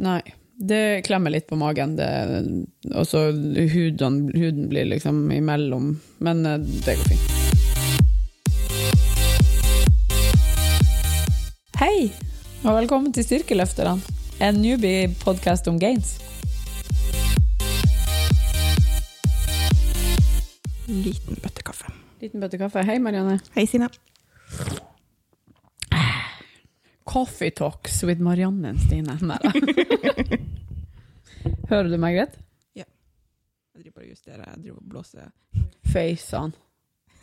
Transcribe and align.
Nei. 0.00 0.20
Det 0.60 1.02
klemmer 1.06 1.32
litt 1.32 1.46
på 1.48 1.56
magen. 1.56 1.94
Og 2.92 3.06
så 3.08 3.30
huden, 3.32 4.18
huden 4.34 4.68
blir 4.68 4.88
liksom 4.88 5.30
imellom. 5.32 5.94
Men 6.24 6.46
eh, 6.46 6.58
det 6.84 6.96
går 7.00 7.08
fint. 7.08 7.36
Hei, 11.80 12.10
og 12.60 12.74
velkommen 12.76 13.12
til 13.16 13.24
Styrkeløfterne. 13.24 14.00
En 14.40 14.60
newbie-podkast 14.60 15.68
om 15.72 15.80
gains. 15.80 16.18
Liten 20.90 21.40
bøtte 21.40 21.64
kaffe. 21.64 21.92
Liten 22.20 22.40
bøtte 22.40 22.60
kaffe. 22.60 22.84
Hei, 22.88 23.00
Marianne. 23.00 23.40
Hei, 23.56 23.64
Sine. 23.68 23.88
Coffee 27.10 27.50
talks 27.50 28.04
with 28.04 28.20
Marianne 28.20 28.78
Stine. 28.78 29.18
Hører 31.70 31.88
du 31.90 31.96
meg 31.98 32.14
greit? 32.14 32.36
Jeg 32.78 32.86
driver 33.74 33.94
bare 33.96 34.04
og 34.04 34.10
justerer, 34.12 34.44
jeg 34.44 34.60
driver 34.62 34.76
og 34.76 34.84
blåser. 34.92 35.30
Facean. 35.90 36.52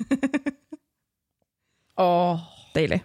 Åh. 2.04 2.38
Deilig. 2.76 3.00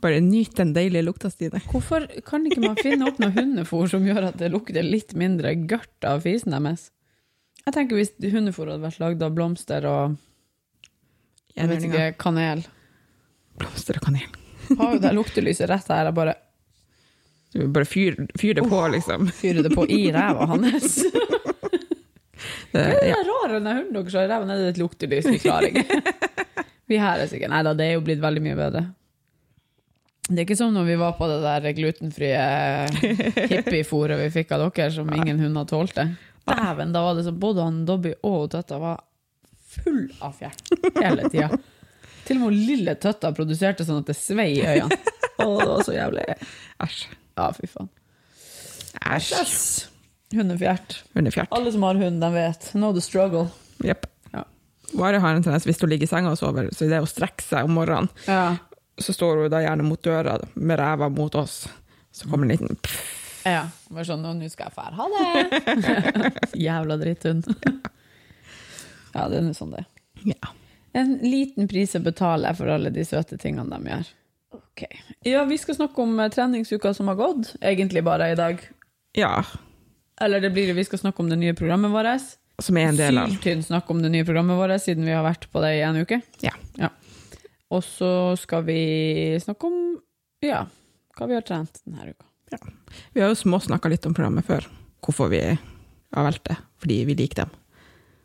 Bare 0.00 0.20
nyt 0.24 0.56
den 0.56 0.72
deilige 0.72 1.04
lukta, 1.04 1.28
Stine. 1.28 1.60
Hvorfor 1.68 2.08
kan 2.24 2.48
ikke 2.48 2.64
man 2.64 2.80
finne 2.80 3.04
opp 3.10 3.20
noe 3.20 3.36
hundefôr 3.36 3.84
som 3.92 4.00
gjør 4.08 4.30
at 4.30 4.38
det 4.40 4.48
lukter 4.54 4.80
litt 4.86 5.12
mindre 5.12 5.52
gørt 5.68 6.08
av 6.08 6.24
fisen 6.24 6.56
deres? 6.56 6.88
Jeg 7.66 7.76
tenker 7.76 8.00
Hvis 8.00 8.16
hundefôr 8.32 8.72
hadde 8.72 8.86
vært 8.86 9.02
lagd 9.04 9.20
av 9.28 9.36
blomster 9.36 9.84
og 9.90 10.16
jeg 11.52 11.68
vet 11.68 11.84
ikke, 11.88 12.16
kanel 12.20 12.64
Blomster 13.60 13.98
og 14.00 14.08
kanel. 14.08 14.28
Har 14.76 14.96
jo 14.96 15.00
det 15.02 15.14
luktelyset 15.16 15.70
rett 15.70 15.88
her. 15.92 16.08
Jeg 16.10 16.16
bare 16.16 16.34
bare 17.72 17.88
fyr, 17.88 18.16
fyr 18.38 18.54
det 18.58 18.66
på, 18.68 18.80
liksom. 18.92 19.28
Fyr 19.32 19.62
det 19.64 19.70
på 19.74 19.86
i 19.88 20.10
ræva 20.12 20.48
hans. 20.52 20.98
Det, 22.70 22.82
Det 22.82 23.08
ja. 23.08 23.16
er 23.16 23.24
rare 23.24 23.58
når 23.62 23.78
hunden 23.78 23.94
deres 23.96 24.14
har 24.14 24.26
i 24.26 24.28
ræva. 24.28 24.44
Er 24.52 24.58
det 24.60 24.72
et 24.74 24.80
luktelys? 24.82 25.26
Vi 25.30 25.38
klarer 25.40 25.70
ikke. 25.70 26.00
Vi 26.90 26.98
her 27.00 27.22
er 27.22 27.30
sikkert 27.30 27.50
Nei 27.50 27.62
da, 27.64 27.72
det 27.74 27.86
er 27.86 27.94
jo 27.96 28.02
blitt 28.04 28.20
veldig 28.22 28.42
mye 28.44 28.56
bedre. 28.58 28.82
Det 30.26 30.36
er 30.36 30.44
ikke 30.44 30.58
som 30.58 30.74
når 30.74 30.84
vi 30.88 30.96
var 30.98 31.14
på 31.18 31.26
det 31.30 31.38
der 31.44 31.66
glutenfrie 31.74 32.42
hippiefòret 33.50 34.18
vi 34.20 34.28
fikk 34.34 34.52
av 34.56 34.64
dere, 34.66 34.90
som 34.94 35.10
ingen 35.14 35.38
hunder 35.38 35.66
tålte. 35.70 36.08
Dæven, 36.46 36.92
da 36.94 37.02
var 37.06 37.14
det 37.18 37.24
så 37.26 37.32
både 37.34 37.62
han 37.62 37.84
Dobby 37.86 38.12
og 38.26 38.48
Tøtta 38.52 38.78
var 38.82 39.00
full 39.76 40.04
av 40.22 40.34
fjert 40.38 40.70
hele 40.98 41.30
tida. 41.30 41.48
Til 42.26 42.40
og 42.40 42.48
med 42.50 42.56
lille 42.58 42.94
Tøtta 43.00 43.30
produserte 43.36 43.84
sånn 43.86 44.00
at 44.02 44.08
det 44.10 44.16
svei 44.18 44.48
i 44.58 44.64
øynene. 44.66 44.96
Å, 45.44 45.46
det 45.60 45.68
var 45.70 45.82
så 45.86 45.94
jævlig. 45.94 46.24
Æsj. 46.82 47.00
Ja, 47.36 47.50
fy 47.54 47.68
faen. 47.70 47.90
Æsj. 49.06 49.86
Hundefjert. 50.34 51.00
Hundefjert. 51.14 51.52
Alle 51.54 51.70
som 51.72 51.84
har 51.86 51.98
hund, 52.00 52.20
de 52.24 52.30
vet. 52.34 52.70
Know 52.74 52.92
the 52.96 53.02
struggle. 53.04 53.46
Jepp. 53.84 54.08
Ja. 54.34 54.42
Vare 54.98 55.20
har 55.22 55.36
en 55.36 55.44
tendens, 55.44 55.66
hvis 55.68 55.78
hun 55.82 55.92
ligger 55.92 56.08
i 56.08 56.10
senga 56.10 56.32
og 56.34 56.40
sover, 56.40 56.70
så 56.74 56.88
det 56.90 56.96
er 56.98 57.04
å 57.06 57.10
strekke 57.10 57.44
seg 57.46 57.68
om 57.68 57.76
morgenen, 57.78 58.08
Ja. 58.26 58.56
så 58.98 59.14
står 59.14 59.44
hun 59.44 59.52
da 59.52 59.60
gjerne 59.62 59.86
mot 59.86 60.02
døra 60.02 60.38
med 60.56 60.80
ræva 60.80 61.08
mot 61.12 61.34
oss. 61.38 61.66
Så 62.16 62.26
kommer 62.30 62.48
en 62.48 62.54
liten 62.56 62.76
pff. 62.80 63.22
Ja. 63.46 63.66
Bare 63.94 64.02
sånn, 64.08 64.24
«Nå, 64.24 64.32
nå 64.40 64.48
skal 64.50 64.66
jeg 64.66 64.74
fære. 64.74 64.96
Ha 64.98 65.06
det! 65.14 66.40
Jævla 66.66 66.96
dritthund. 66.98 67.46
ja, 69.14 69.28
det 69.30 69.38
er 69.38 69.44
nå 69.46 69.52
sånn 69.54 69.76
det 69.76 69.84
er. 69.84 69.90
Ja. 70.32 70.54
En 70.96 71.18
liten 71.20 71.68
pris 71.68 71.92
å 71.98 72.00
betale 72.00 72.54
for 72.56 72.70
alle 72.72 72.92
de 72.94 73.04
søte 73.04 73.36
tingene 73.40 73.76
de 73.76 73.92
gjør. 73.92 74.10
Ok. 74.56 74.84
Ja, 75.28 75.44
vi 75.48 75.58
skal 75.60 75.76
snakke 75.76 76.04
om 76.04 76.16
eh, 76.20 76.30
treningsuka 76.32 76.94
som 76.96 77.10
har 77.12 77.18
gått, 77.20 77.54
egentlig 77.60 78.04
bare 78.06 78.32
i 78.32 78.38
dag. 78.38 78.60
ja. 79.18 79.38
Eller 80.20 80.40
det 80.40 80.48
blir 80.50 80.70
det, 80.70 80.72
vi 80.72 80.84
skal 80.88 80.98
snakke 80.98 81.20
om 81.20 81.28
det 81.28 81.36
nye 81.36 81.52
programmet 81.52 81.92
vårt. 81.92 82.22
Som 82.64 82.78
er 82.80 82.86
en 82.88 82.96
del 82.96 83.18
av 83.20 83.28
Syltynn 83.28 83.60
snakk 83.66 83.90
om 83.92 83.98
det 84.00 84.08
nye 84.14 84.24
programmet 84.24 84.56
vårt, 84.56 84.80
siden 84.80 85.04
vi 85.04 85.12
har 85.12 85.26
vært 85.26 85.44
på 85.52 85.60
det 85.60 85.74
i 85.76 85.82
en 85.84 85.98
uke. 86.00 86.22
Ja. 86.40 86.54
ja. 86.80 86.88
Og 87.68 87.84
så 87.84 88.08
skal 88.40 88.64
vi 88.64 88.80
snakke 89.42 89.68
om 89.68 89.76
ja, 90.40 90.62
hva 91.18 91.28
vi 91.28 91.36
har 91.36 91.44
trent 91.44 91.82
denne 91.84 92.14
uka. 92.14 92.24
Ja. 92.54 92.62
Vi 93.12 93.20
har 93.20 93.28
jo 93.32 93.36
småsnakka 93.42 93.92
litt 93.92 94.08
om 94.08 94.16
programmet 94.16 94.48
før. 94.48 94.64
Hvorfor 95.04 95.28
vi 95.28 95.42
har 95.44 96.28
valgt 96.30 96.46
det. 96.48 96.56
Fordi 96.80 97.02
vi 97.10 97.16
liker 97.18 97.44
dem. 97.44 97.52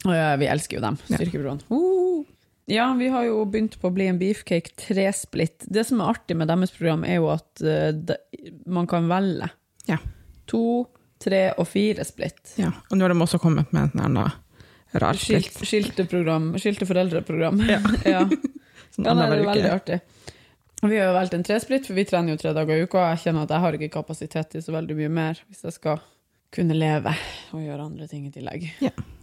Å 0.07 0.15
ja, 0.15 0.29
vi 0.39 0.47
elsker 0.47 0.79
jo 0.79 0.85
dem. 0.85 0.99
Ja. 1.09 1.19
Styrkebyråen. 1.19 1.59
Uh. 1.67 2.30
Ja, 2.71 2.93
vi 2.95 3.09
har 3.11 3.25
jo 3.27 3.41
begynt 3.51 3.75
på 3.81 3.89
å 3.89 3.93
bli 3.95 4.05
en 4.07 4.19
Beefcake 4.21 4.71
3-splitt. 4.79 5.65
Det 5.67 5.83
som 5.87 5.99
er 5.99 6.13
artig 6.13 6.37
med 6.39 6.47
deres 6.47 6.71
program, 6.71 7.03
er 7.03 7.19
jo 7.19 7.27
at 7.33 7.63
eh, 7.65 7.89
det, 7.91 8.15
man 8.63 8.87
kan 8.87 9.09
velge. 9.11 9.49
Ja. 9.89 9.97
To, 10.51 10.85
tre 11.19 11.49
og 11.59 11.67
fire 11.67 12.05
splitt. 12.07 12.55
Ja. 12.61 12.71
Og 12.87 12.95
nå 12.95 13.03
har 13.03 13.11
de 13.11 13.25
også 13.25 13.41
kommet 13.43 13.73
med 13.75 13.91
en 13.91 14.05
annen 14.07 14.31
rar 15.03 15.19
Skilt, 15.19 15.51
splitt. 15.51 15.67
skilteprogram, 15.67 16.53
skilte 16.63 16.87
foreldreprogram. 16.87 17.59
Ja. 17.67 17.81
ja. 18.15 18.23
Sånn 18.95 19.07
Ja, 19.07 19.15
det 19.19 19.27
er 19.27 19.45
veldig 19.47 19.71
artig. 19.71 19.99
Vi 20.81 20.95
har 20.97 21.11
jo 21.11 21.17
valgt 21.19 21.35
en 21.37 21.43
tresplitt, 21.45 21.85
for 21.87 21.95
vi 21.99 22.07
trener 22.09 22.33
jo 22.33 22.39
tre 22.41 22.55
dager 22.57 22.79
i 22.79 22.87
uka. 22.87 23.03
Jeg 23.13 23.25
kjenner 23.25 23.45
at 23.45 23.51
jeg 23.53 23.63
har 23.65 23.77
ikke 23.77 23.91
kapasitet 23.99 24.55
til 24.55 24.63
så 24.65 24.73
veldig 24.73 24.97
mye 24.97 25.11
mer 25.13 25.43
hvis 25.45 25.61
jeg 25.67 25.75
skal 25.75 25.99
kunne 26.51 26.75
leve 26.75 27.13
og 27.55 27.61
gjøre 27.63 27.85
andre 27.85 28.07
ting 28.11 28.25
i 28.27 28.31
tillegg. 28.33 28.65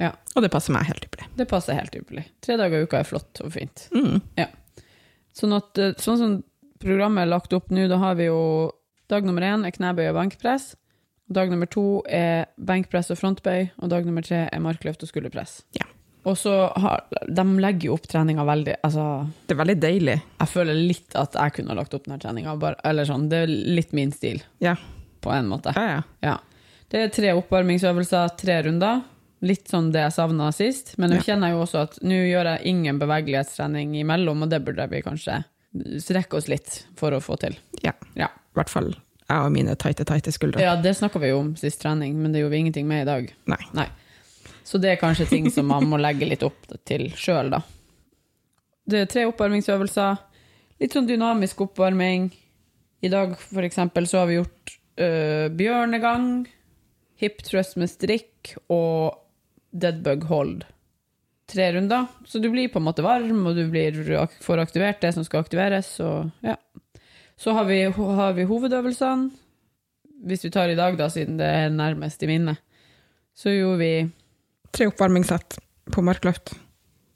Ja, 0.01 0.13
Og 0.37 0.43
det 0.45 0.51
passer 0.55 0.73
meg 0.73 0.87
helt 0.89 1.05
ypperlig. 1.05 1.27
Det 1.37 1.47
passer 1.51 1.77
helt 1.77 1.95
ypperlig. 1.99 2.25
Tre 2.45 2.57
dager 2.61 2.81
i 2.81 2.87
uka 2.89 3.01
er 3.03 3.09
flott 3.09 3.41
og 3.45 3.53
fint. 3.53 3.89
Mm. 3.93 4.21
Sånn, 5.39 5.53
at, 5.57 5.79
eh, 5.79 5.93
sånn 6.01 6.19
som 6.19 6.37
programmet 6.83 7.23
er 7.27 7.31
lagt 7.33 7.53
opp 7.53 7.69
nå, 7.75 7.85
da 7.91 7.99
har 8.01 8.17
vi 8.19 8.27
jo 8.31 8.41
dag 9.11 9.25
nummer 9.27 9.43
én 9.43 9.67
er 9.67 9.75
knebøy 9.75 10.09
og 10.11 10.17
benkpress. 10.19 10.73
Dag 11.31 11.51
nummer 11.53 11.69
to 11.69 12.03
er 12.09 12.47
benkpress 12.57 13.11
og 13.13 13.19
frontbøy, 13.21 13.71
og 13.83 13.91
dag 13.93 14.07
nummer 14.09 14.25
tre 14.25 14.47
er 14.49 14.61
markløft 14.65 15.03
og 15.05 15.11
skulderpress. 15.11 15.63
Ja. 15.77 15.85
Og 16.29 16.35
så 16.37 16.53
har, 16.77 17.05
De 17.29 17.45
legger 17.63 17.87
jo 17.89 17.95
opp 17.95 18.09
treninga 18.11 18.43
veldig 18.45 18.75
altså, 18.85 19.05
Det 19.47 19.55
er 19.55 19.61
veldig 19.61 19.77
deilig. 19.81 20.17
Jeg 20.41 20.49
føler 20.51 20.75
litt 20.75 21.15
at 21.17 21.37
jeg 21.39 21.55
kunne 21.61 21.77
lagt 21.79 21.95
opp 21.95 22.05
denne 22.09 22.19
treninga. 22.21 22.57
Eller 22.85 23.05
sånn, 23.09 23.29
det 23.31 23.45
er 23.45 23.53
litt 23.79 23.93
min 23.97 24.11
stil, 24.13 24.43
Ja. 24.61 24.75
på 25.23 25.31
en 25.33 25.49
måte. 25.49 25.73
Ja, 25.77 25.87
ja. 25.99 26.03
Ja. 26.23 26.37
Det 26.89 27.01
er 27.05 27.09
tre 27.13 27.33
oppvarmingsøvelser, 27.37 28.31
tre 28.41 28.63
runder. 28.65 29.03
Litt 29.45 29.69
sånn 29.71 29.91
det 29.95 30.01
jeg 30.07 30.15
savna 30.17 30.49
sist. 30.57 30.95
Men 30.99 31.11
nå 31.13 31.17
Ja. 31.21 31.23
kjenner 31.23 31.49
jeg 31.51 31.57
jo 31.59 31.63
også 31.67 31.83
at 31.83 31.99
nå 32.03 32.17
gjør 32.27 32.45
jeg 32.57 32.67
ingen 32.73 32.99
bevegelighetstrening 32.99 33.93
imellom, 34.01 34.43
og 34.43 34.49
det 34.51 34.65
burde 34.65 34.89
vi 34.91 35.03
kanskje 35.03 35.45
strekke 36.01 36.35
oss 36.41 36.49
litt 36.49 36.87
for 36.97 37.13
å 37.13 37.21
få 37.21 37.37
til. 37.39 37.55
Ja. 37.85 37.93
Ja, 38.17 38.27
I 38.29 38.55
hvert 38.57 38.69
fall 38.73 38.95
jeg 39.29 39.45
og 39.45 39.53
mine 39.53 39.77
tighte, 39.77 40.07
tighte 40.09 40.33
skuldre. 40.33 40.59
ja 40.65 40.75
det 40.81 40.97
snakka 40.97 41.21
vi 41.21 41.29
jo 41.29 41.39
om 41.41 41.55
sist 41.57 41.83
trening, 41.83 42.17
men 42.17 42.33
det 42.33 42.41
gjorde 42.41 42.51
vi 42.51 42.59
ingenting 42.65 42.89
med 42.89 43.03
i 43.03 43.05
dag. 43.05 43.33
Nei. 43.75 43.87
Så 44.65 44.81
det 44.81 44.91
er 44.91 44.97
kanskje 44.97 45.29
ting 45.29 45.51
som 45.51 45.67
man 45.69 45.85
må 45.85 45.99
legge 46.01 46.27
litt 46.29 46.43
opp 46.43 46.57
til 46.85 47.11
sjøl, 47.15 47.51
da. 47.51 47.61
Det 48.89 49.03
er 49.03 49.07
tre 49.07 49.25
oppvarmingsøvelser. 49.29 50.19
Litt 50.81 50.93
sånn 50.97 51.07
dynamisk 51.07 51.61
oppvarming. 51.61 52.31
I 53.03 53.09
dag, 53.09 53.37
for 53.39 53.61
eksempel, 53.63 54.07
så 54.09 54.19
har 54.23 54.27
vi 54.27 54.39
gjort 54.39 54.73
øh, 54.99 55.49
bjørnegang, 55.51 56.47
hip 57.19 57.43
thrust 57.47 57.77
med 57.81 57.91
strikk 57.91 58.55
og 58.71 59.19
dead 59.75 60.03
bug 60.05 60.25
hold. 60.31 60.63
Tre 61.49 61.71
runder. 61.75 62.07
Så 62.29 62.41
du 62.43 62.51
blir 62.53 62.69
på 62.73 62.81
en 62.81 62.87
måte 62.87 63.03
varm, 63.05 63.41
og 63.49 63.57
du 63.57 63.65
blir, 63.73 63.97
får 64.45 64.63
aktivert 64.63 65.01
det 65.03 65.15
som 65.17 65.25
skal 65.27 65.43
aktiveres. 65.45 65.95
Og, 66.05 66.31
ja. 66.45 66.57
Så 67.41 67.55
har 67.57 67.65
vi, 67.69 67.83
har 67.95 68.35
vi 68.37 68.47
hovedøvelsene. 68.49 69.31
Hvis 70.29 70.43
vi 70.45 70.51
tar 70.51 70.69
i 70.73 70.77
dag, 70.79 70.97
da, 70.99 71.07
siden 71.13 71.37
det 71.39 71.47
er 71.47 71.71
nærmest 71.71 72.23
i 72.27 72.29
minnet, 72.31 72.59
så 73.39 73.53
gjorde 73.55 73.79
vi 73.79 73.93
Tre 74.75 74.89
oppvarmingssett 74.91 75.57
på 75.95 76.03
markløft 76.05 76.51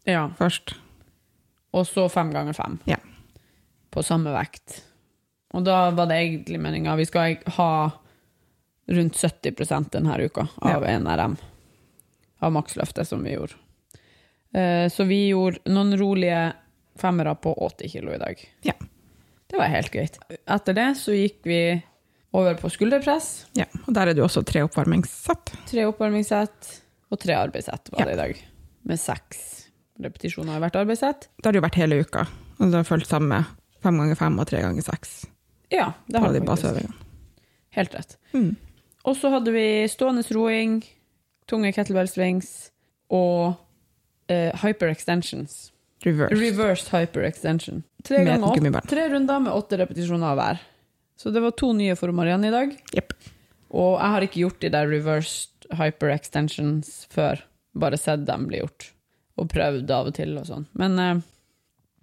Ja. 0.09 0.29
først. 0.39 0.77
Og 1.75 1.85
så 1.87 2.07
fem 2.09 2.31
ganger 2.33 2.55
fem. 2.57 2.79
Ja. 2.89 2.97
På 3.93 4.01
samme 4.07 4.33
vekt. 4.33 4.79
Og 5.53 5.67
da 5.67 5.91
var 5.93 6.09
det 6.09 6.17
egentlig 6.23 6.61
meninga 6.63 6.95
vi 6.97 7.05
skal 7.11 7.37
ha 7.59 7.69
rundt 8.89 9.15
70% 9.17 9.91
denne 9.95 10.17
uka 10.25 10.47
av 10.63 10.83
NRM. 10.85 11.37
Av 12.43 12.53
maksløftet 12.53 13.07
som 13.07 13.23
vi 13.25 13.35
gjorde. 13.37 13.55
Eh, 14.55 14.89
Så 14.89 15.05
vi 15.09 15.29
gjorde 15.29 15.59
noen 15.71 15.95
rolige 15.97 16.53
femmere 16.99 17.35
på 17.41 17.55
80 17.57 17.89
kilo 17.89 18.13
i 18.13 18.19
dag. 18.19 18.43
Ja. 18.63 18.75
Det 19.49 19.57
var 19.57 19.69
helt 19.69 19.91
greit. 19.93 20.19
Etter 20.49 20.75
det 20.75 20.89
så 20.99 21.13
gikk 21.15 21.41
vi 21.45 21.83
over 22.33 22.55
på 22.57 22.71
skulderpress. 22.73 23.47
Ja. 23.55 23.65
Og 23.87 23.93
der 23.95 24.09
er 24.09 24.15
det 24.15 24.23
jo 24.23 24.27
også 24.29 24.43
tre 24.45 24.63
oppvarmingssett. 24.65 25.53
Tre 25.69 25.85
oppvarmingssett 25.89 26.71
og 27.13 27.21
tre 27.21 27.35
arbeidssett 27.37 27.91
var 27.93 28.01
Ja. 28.01 28.05
det 28.07 28.13
i 28.15 28.17
dag. 28.23 28.43
Med 28.85 28.99
seks 28.99 29.69
repetisjoner 30.01 30.57
i 30.57 30.61
hvert 30.61 30.77
arbeidssett. 30.81 31.29
Det 31.39 31.45
har 31.47 31.53
det 31.53 31.61
jo 31.61 31.67
vært 31.69 31.75
hele 31.81 32.01
uka. 32.01 32.27
Og 32.59 32.71
det 32.71 32.75
har 32.81 32.85
fulgt 32.89 33.07
samme 33.07 33.45
fem 33.83 33.97
ganger 33.99 34.17
fem 34.17 34.39
og 34.41 34.47
tre 34.49 34.61
ganger 34.63 34.83
seks. 34.83 35.27
Ja, 35.71 35.93
det 36.09 36.21
har 36.21 36.33
de 36.33 36.41
det 36.41 36.49
faktisk. 36.49 36.93
Helt 37.73 37.95
rett. 37.95 38.17
Mm. 38.35 38.57
Og 39.09 39.17
så 39.19 39.33
hadde 39.33 39.53
vi 39.55 39.67
stående 39.91 40.23
roing, 40.35 40.81
tunge 41.51 41.73
kettlebell 41.75 42.09
swings 42.11 42.71
og 43.13 43.55
eh, 44.31 44.51
hyper 44.63 44.93
extensions. 44.93 45.73
Reverse. 46.03 46.35
Reversed 46.35 46.91
hyper 46.91 47.27
extension. 47.27 47.83
Tre, 48.03 48.25
Med 48.25 48.43
ganger 48.43 48.81
tre 48.91 49.07
runder 49.13 49.43
med 49.45 49.55
åtte 49.55 49.79
repetisjoner 49.79 50.35
hver. 50.39 50.63
Så 51.19 51.31
det 51.31 51.43
var 51.45 51.55
to 51.55 51.71
nye 51.77 51.95
former 51.99 52.25
Marianne 52.25 52.51
i 52.51 52.55
dag. 52.55 52.73
Yep. 52.97 53.13
Og 53.79 53.93
jeg 53.95 54.15
har 54.15 54.27
ikke 54.27 54.41
gjort 54.43 54.65
de 54.65 54.71
der 54.75 54.91
reversed 54.91 55.69
hyper 55.79 56.11
extensions 56.15 57.05
før. 57.13 57.45
Bare 57.79 57.99
sett 58.01 58.27
dem 58.27 58.49
bli 58.51 58.61
gjort. 58.63 58.91
Og 59.39 59.49
prøvd 59.53 59.93
av 59.95 60.11
og 60.11 60.17
til 60.17 60.35
og 60.41 60.49
sånn. 60.49 60.67
Men 60.79 60.99
eh, 60.99 61.23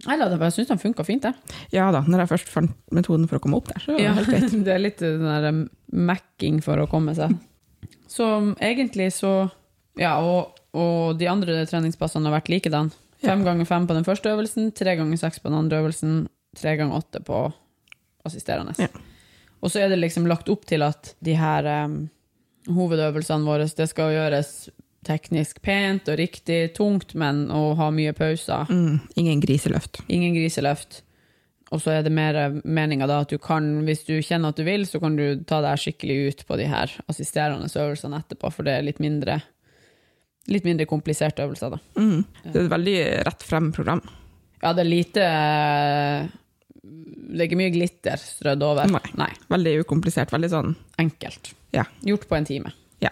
jeg, 0.06 0.16
la 0.19 0.30
det, 0.31 0.40
jeg 0.40 0.56
syns 0.56 0.69
den 0.72 0.80
funka 0.81 1.04
fint, 1.07 1.25
jeg. 1.28 1.57
Ja 1.75 1.90
da, 1.92 2.01
når 2.07 2.24
jeg 2.24 2.31
først 2.31 2.51
fant 2.54 2.75
metoden 2.96 3.28
for 3.28 3.40
å 3.40 3.44
komme 3.44 3.60
opp 3.60 3.68
der, 3.72 3.81
så 3.84 3.92
var 3.92 4.00
det 4.00 4.06
Ja, 4.06 4.16
helt 4.16 4.31
greit. 4.31 4.56
det 4.68 4.74
er 4.74 4.81
litt 4.84 5.04
den 5.04 5.25
der 5.28 5.50
um, 5.51 5.62
macking 6.10 6.62
for 6.63 6.80
å 6.80 6.88
komme 6.92 7.16
seg. 7.18 7.36
Så 8.10 8.28
um, 8.40 8.54
egentlig 8.63 9.12
så 9.18 9.34
Ja, 10.00 10.16
og, 10.24 10.56
og 10.78 11.19
de 11.19 11.28
andre 11.28 11.62
treningspassene 11.68 12.30
har 12.30 12.38
vært 12.40 12.51
likedan. 12.54 12.94
Fem 13.19 13.44
ganger 13.44 13.68
fem 13.68 13.88
på 13.90 13.98
den 13.98 14.07
første 14.07 14.31
øvelsen, 14.31 14.72
tre 14.72 14.96
ganger 14.96 15.19
seks 15.19 15.42
på 15.44 15.51
den 15.51 15.60
andre 15.60 15.81
øvelsen, 15.84 16.22
tre 16.56 16.78
ganger 16.80 17.01
åtte 17.01 17.19
på 17.28 17.50
assisterende. 18.28 18.78
Ja. 18.80 18.88
Og 19.60 19.74
så 19.74 19.81
er 19.84 19.92
det 19.92 20.00
liksom 20.00 20.28
lagt 20.30 20.48
opp 20.51 20.63
til 20.69 20.86
at 20.88 21.13
de 21.25 21.36
her 21.36 21.68
um, 21.90 22.06
hovedøvelsene 22.72 23.48
våre, 23.48 23.68
det 23.68 23.90
skal 23.92 24.13
gjøres 24.16 24.69
teknisk 25.07 25.62
pent 25.63 26.10
og 26.12 26.18
riktig 26.19 26.74
tungt, 26.78 27.13
men 27.18 27.48
å 27.54 27.74
ha 27.80 27.90
mye 27.94 28.13
pauser. 28.18 28.69
Mm, 28.69 29.00
ingen 29.19 29.44
griseløft. 29.44 30.01
Ingen 30.12 30.36
griseløft. 30.36 31.04
Og 31.69 31.84
så 31.84 31.94
er 31.94 32.06
det 32.06 32.13
mer 32.13 32.38
meninga 32.66 33.06
da 33.10 33.19
at 33.24 33.31
du 33.31 33.38
kan, 33.42 33.68
hvis 33.86 34.01
du 34.07 34.16
kjenner 34.25 34.51
at 34.51 34.57
du 34.57 34.66
vil, 34.66 34.88
så 34.90 35.01
kan 35.01 35.16
du 35.19 35.44
ta 35.48 35.62
deg 35.62 35.81
skikkelig 35.81 36.18
ut 36.25 36.44
på 36.50 36.57
de 36.57 36.66
her 36.69 36.94
assisterende 37.12 37.69
øvelsene 37.69 38.22
etterpå, 38.24 38.50
for 38.54 38.66
det 38.66 38.74
er 38.74 38.88
litt 38.88 39.01
mindre, 39.04 39.38
litt 40.50 40.66
mindre 40.66 40.90
kompliserte 40.90 41.46
øvelser, 41.46 41.75
da. 41.75 41.81
Mm. 42.01 42.25
Det 42.48 42.56
er 42.56 42.66
et 42.66 42.74
veldig 42.74 42.98
rett 43.30 43.46
frem-program. 43.46 44.01
Ja, 44.60 44.74
det 44.75 44.84
er 44.84 44.90
lite 44.90 45.25
Det 46.81 47.38
er 47.38 47.46
ikke 47.46 47.60
mye 47.62 47.72
glitter 47.72 48.19
strødd 48.19 48.66
over. 48.66 48.90
Nei. 49.16 49.30
Veldig 49.54 49.78
ukomplisert. 49.86 50.34
Veldig 50.36 50.50
sånn 50.51 50.74
Enkelt. 51.00 51.54
Ja. 51.72 51.86
Gjort 52.04 52.25
på 52.28 52.36
en 52.36 52.50
time. 52.50 52.74
Ja. 53.00 53.10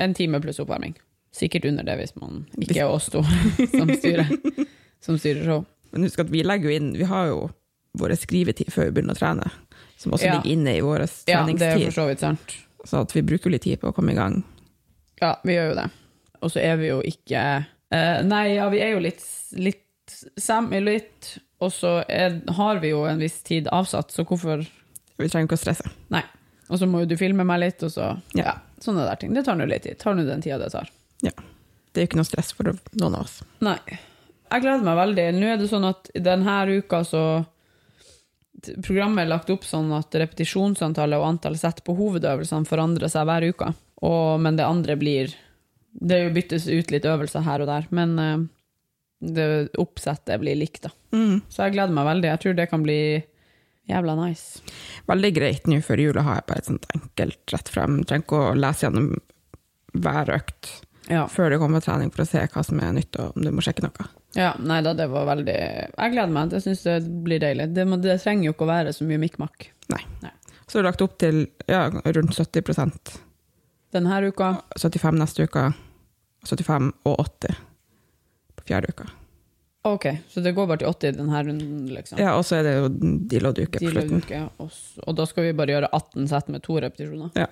En 0.00 0.14
time 0.14 0.40
pluss 0.40 0.58
oppvarming. 0.62 0.94
Sikkert 1.34 1.64
under 1.70 1.86
det 1.86 1.96
hvis 2.00 2.16
man 2.18 2.44
ikke 2.58 2.80
er 2.82 2.90
oss 2.90 3.06
to 3.12 3.22
som 3.76 3.90
styrer, 3.94 4.28
som 5.00 5.18
styrer 5.18 5.44
show. 5.46 5.64
Men 5.94 6.06
husk 6.06 6.18
at 6.22 6.30
vi 6.30 6.42
legger 6.46 6.70
jo 6.70 6.76
inn 6.76 6.90
Vi 6.98 7.06
har 7.10 7.26
jo 7.30 7.38
vår 7.98 8.14
skrivetid 8.18 8.68
før 8.70 8.88
vi 8.88 8.96
begynner 8.98 9.16
å 9.16 9.18
trene, 9.18 9.48
som 9.98 10.12
også 10.14 10.26
Ja. 10.28 10.36
ligger 10.38 10.52
inne 10.52 10.76
i 10.78 10.82
vår 10.84 11.02
Ja, 11.26 11.42
det 11.46 11.62
er 11.66 11.78
for 11.86 11.96
så 11.96 12.06
vidt 12.06 12.20
sant. 12.22 12.56
så 12.86 13.00
at 13.02 13.14
vi 13.16 13.22
bruker 13.26 13.50
litt 13.50 13.62
tid 13.66 13.80
på 13.80 13.90
å 13.90 13.94
komme 13.94 14.12
i 14.12 14.18
gang. 14.18 14.42
Ja, 15.20 15.36
vi 15.44 15.56
gjør 15.56 15.72
jo 15.72 15.74
det. 15.80 15.88
Og 16.40 16.52
så 16.54 16.60
er 16.62 16.76
vi 16.80 16.86
jo 16.88 17.00
ikke 17.04 17.40
uh, 17.92 18.22
Nei, 18.24 18.44
ja, 18.54 18.68
vi 18.72 18.80
er 18.80 18.94
jo 18.94 19.02
litt, 19.02 19.24
litt 19.58 20.14
sam 20.38 20.70
litt, 20.70 21.36
og 21.60 21.72
så 21.74 22.00
har 22.56 22.80
vi 22.82 22.90
jo 22.94 23.04
en 23.06 23.18
viss 23.20 23.40
tid 23.46 23.68
avsatt, 23.70 24.10
så 24.14 24.24
hvorfor 24.26 24.62
Vi 25.20 25.28
trenger 25.28 25.46
ikke 25.50 25.58
å 25.58 25.64
stresse. 25.64 25.90
Nei. 26.10 26.22
Og 26.70 26.78
så 26.78 26.86
må 26.88 27.02
jo 27.02 27.10
du 27.10 27.16
filme 27.18 27.44
meg 27.44 27.60
litt, 27.60 27.82
og 27.82 27.90
så 27.90 28.12
Ja. 28.34 28.44
Ja, 28.46 28.54
sånne 28.84 29.06
der 29.06 29.20
ting. 29.20 29.34
Det 29.36 29.44
tar 29.46 29.58
nå 29.58 29.66
litt 29.68 29.86
tid. 29.86 29.98
Tar 30.00 30.16
nå 30.16 30.26
den 30.28 30.42
tida 30.44 30.58
det 30.60 30.70
tar. 30.72 30.90
Ja. 31.24 31.34
Det 31.90 32.00
er 32.00 32.06
jo 32.06 32.10
ikke 32.10 32.20
noe 32.20 32.28
stress 32.28 32.52
for 32.56 32.70
noen 32.72 33.16
av 33.16 33.24
oss. 33.24 33.40
Nei. 33.64 33.78
Jeg 34.50 34.64
gleder 34.64 34.86
meg 34.86 34.98
veldig. 34.98 35.26
Nå 35.36 35.48
er 35.50 35.58
det 35.60 35.70
sånn 35.70 35.88
at 35.88 36.12
denne 36.18 36.60
uka 36.80 37.04
så 37.06 37.24
Programmet 38.60 39.22
er 39.22 39.30
lagt 39.30 39.48
opp 39.48 39.62
sånn 39.64 39.88
at 39.96 40.12
repetisjonsantallet 40.20 41.16
og 41.16 41.24
antall 41.30 41.54
sett 41.56 41.78
på 41.86 41.94
hovedøvelsene 41.96 42.68
forandrer 42.68 43.08
seg 43.08 43.24
hver 43.24 43.46
uke. 43.54 43.70
Og, 44.04 44.40
men 44.42 44.58
det 44.58 44.66
andre 44.66 44.98
blir 45.00 45.32
Det 45.90 46.18
byttes 46.34 46.66
ut 46.68 46.90
litt 46.92 47.06
øvelser 47.08 47.46
her 47.46 47.64
og 47.64 47.70
der, 47.70 47.86
men 47.94 48.12
eh, 48.20 48.42
det 49.20 49.46
oppsettet 49.80 50.42
blir 50.42 50.58
likt, 50.60 50.84
da. 50.84 50.92
Mm. 51.16 51.40
Så 51.48 51.64
jeg 51.64 51.74
gleder 51.78 51.96
meg 51.96 52.06
veldig. 52.10 52.28
Jeg 52.30 52.42
tror 52.44 52.58
det 52.58 52.68
kan 52.70 52.84
bli 52.84 53.00
jævla 53.90 54.14
nice. 54.18 54.62
Veldig 55.10 55.30
greit 55.36 55.66
nå 55.70 55.80
før 55.84 56.02
jul 56.04 56.20
å 56.20 56.26
ha 56.26 56.38
bare 56.46 56.62
et 56.62 56.68
sånt 56.70 56.86
enkelt 56.94 57.54
rett 57.54 57.72
frem. 57.72 57.98
Trenger 58.04 58.26
ikke 58.26 58.40
å 58.50 58.54
lese 58.58 58.86
gjennom 58.86 59.10
hver 60.00 60.30
økt 60.36 60.70
Ja. 61.10 61.24
før 61.26 61.50
det 61.50 61.58
kommer 61.58 61.82
trening 61.82 62.12
for 62.14 62.22
å 62.22 62.28
se 62.28 62.44
hva 62.46 62.62
som 62.64 62.78
er 62.80 62.92
nytt, 62.94 63.16
og 63.18 63.36
om 63.36 63.42
du 63.42 63.50
må 63.50 63.62
sjekke 63.64 63.82
noe. 63.82 64.06
ja 64.36 64.52
nei 64.62 64.80
da, 64.86 64.92
det 64.94 65.08
var 65.10 65.26
veldig 65.26 65.56
Jeg 65.56 66.12
gleder 66.12 66.30
meg. 66.30 66.52
Jeg 66.52 66.62
syns 66.62 66.82
det 66.86 66.98
blir 67.24 67.40
deilig. 67.42 67.72
Det, 67.74 67.86
det 68.02 68.20
trenger 68.22 68.44
jo 68.46 68.52
ikke 68.54 68.68
å 68.68 68.70
være 68.70 68.92
så 68.94 69.04
mye 69.08 69.18
mikk-makk. 69.18 69.70
Så 70.70 70.78
er 70.78 70.84
det 70.84 70.90
lagt 70.92 71.02
opp 71.02 71.16
til 71.18 71.48
ja, 71.66 71.88
rundt 71.90 72.36
70% 72.36 73.16
Denne 73.90 74.20
uka 74.22 74.52
75 74.78 75.16
neste 75.18 75.42
uke, 75.48 75.64
75 76.46 76.92
og 77.10 77.16
80 77.18 77.56
på 78.54 78.66
fjerde 78.68 78.92
uka. 78.94 79.08
Ok, 79.88 80.04
så 80.28 80.42
det 80.44 80.52
går 80.52 80.66
bare 80.68 80.82
til 80.82 80.90
80 80.92 81.14
denne 81.16 81.38
runden, 81.46 81.86
liksom? 81.88 82.18
Ja, 82.20 82.34
og 82.36 82.44
så 82.44 82.58
er 82.58 82.66
det 82.66 82.72
jo 82.76 82.88
deal 83.30 83.46
og 83.48 83.54
duke 83.56 83.80
på 83.80 83.88
slutten. 83.94 84.18
uke, 84.20 84.40
og, 84.60 84.74
og 85.06 85.14
da 85.16 85.24
skal 85.30 85.46
vi 85.46 85.54
bare 85.56 85.72
gjøre 85.72 85.88
18 85.96 86.26
sett 86.28 86.50
med 86.52 86.62
to 86.66 86.76
repetisjoner? 86.84 87.30
Ja. 87.40 87.46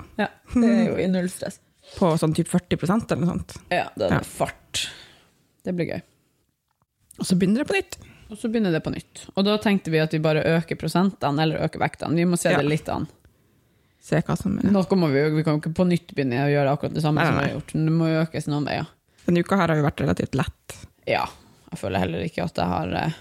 Det 0.53 0.69
er 0.69 0.83
jo 0.91 0.99
i 1.01 1.07
null 1.09 1.31
stress. 1.33 1.57
På 1.97 2.11
sånn 2.21 2.35
typ 2.37 2.51
40% 2.53 3.15
eller 3.15 3.23
noe 3.25 3.33
sånt. 3.39 3.55
Ja, 3.73 3.87
det 3.97 4.11
er 4.11 4.19
Ja. 4.19 4.21
fart. 4.29 4.83
Det 5.65 5.73
blir 5.79 5.89
gøy. 5.89 6.03
Og 7.19 7.25
så 7.27 7.35
begynner 7.41 7.65
det 7.65 7.71
på 7.71 7.79
nytt. 7.79 7.97
Og 8.29 8.37
så 8.37 8.51
begynner 8.53 8.77
det 8.77 8.83
på 8.85 8.93
nytt. 8.93 9.23
Og 9.35 9.47
da 9.49 9.57
tenkte 9.65 9.91
vi 9.91 9.99
at 10.05 10.13
vi 10.13 10.21
bare 10.23 10.45
øker 10.59 10.77
prosentene, 10.79 11.41
eller 11.47 11.65
øker 11.65 11.81
vektene. 11.81 12.13
Vi 12.15 12.29
må 12.29 12.37
se 12.39 12.53
Ja. 12.53 12.61
det 12.61 12.69
litt 12.69 12.89
an. 12.93 13.09
Se 14.05 14.21
hva 14.21 14.37
som 14.39 14.59
er. 14.61 14.69
Nå 14.69 14.85
må 15.01 15.09
vi, 15.11 15.25
vi 15.33 15.43
kan 15.49 15.57
jo 15.57 15.63
ikke 15.65 15.75
på 15.81 15.89
nytt 15.89 16.13
begynne 16.15 16.45
å 16.45 16.53
gjøre 16.53 16.77
akkurat 16.77 16.93
det 16.95 17.03
samme 17.03 17.25
Nei, 17.25 17.27
som 17.27 17.39
vi 17.41 17.45
har 17.49 17.55
gjort. 17.57 17.73
Det 17.73 17.97
må 17.97 18.13
økes 18.21 18.47
noen 18.53 18.69
veier. 18.69 18.87
Denne 19.25 19.41
uka 19.41 19.57
her 19.57 19.73
har 19.73 19.81
jo 19.81 19.89
vært 19.89 20.05
relativt 20.05 20.37
lett. 20.39 20.77
Ja. 21.09 21.25
Jeg 21.69 21.81
føler 21.81 22.05
heller 22.05 22.25
ikke 22.25 22.45
at 22.47 22.61
jeg 22.61 22.73
har 22.73 22.93
eh, 22.97 23.17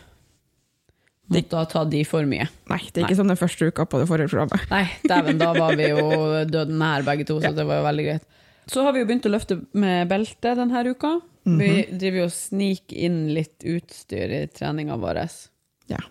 måttet 1.33 1.71
tatt 1.73 1.91
de 1.91 2.03
for 2.07 2.27
mye. 2.29 2.47
Nei, 2.71 2.79
det 2.91 3.01
er 3.01 3.07
ikke 3.07 3.19
som 3.19 3.31
den 3.31 3.39
første 3.39 3.67
uka 3.67 3.85
på 3.89 4.01
det 4.01 4.07
forrige 4.09 4.31
programmet. 4.31 4.67
Nei, 4.71 4.85
dæven, 5.07 5.41
da 5.41 5.51
var 5.57 5.75
vi 5.79 5.89
jo 5.91 6.05
døden 6.53 6.79
nær 6.79 7.05
begge 7.07 7.27
to, 7.27 7.39
så 7.43 7.51
det 7.55 7.67
var 7.67 7.81
jo 7.81 7.87
veldig 7.89 8.07
greit. 8.07 8.27
Så 8.67 8.83
har 8.83 8.95
vi 8.95 9.01
jo 9.03 9.07
begynt 9.07 9.27
å 9.27 9.31
løfte 9.31 9.61
med 9.79 10.09
belte 10.11 10.55
denne 10.59 10.83
uka. 10.87 11.17
Vi 11.47 11.71
driver 11.95 12.19
jo 12.19 12.25
og 12.27 12.33
sniker 12.35 12.97
inn 13.07 13.19
litt 13.31 13.63
utstyr 13.63 14.33
i 14.35 14.41
treninga 14.51 14.97
vår. 14.99 15.21
Ja. 15.87 16.01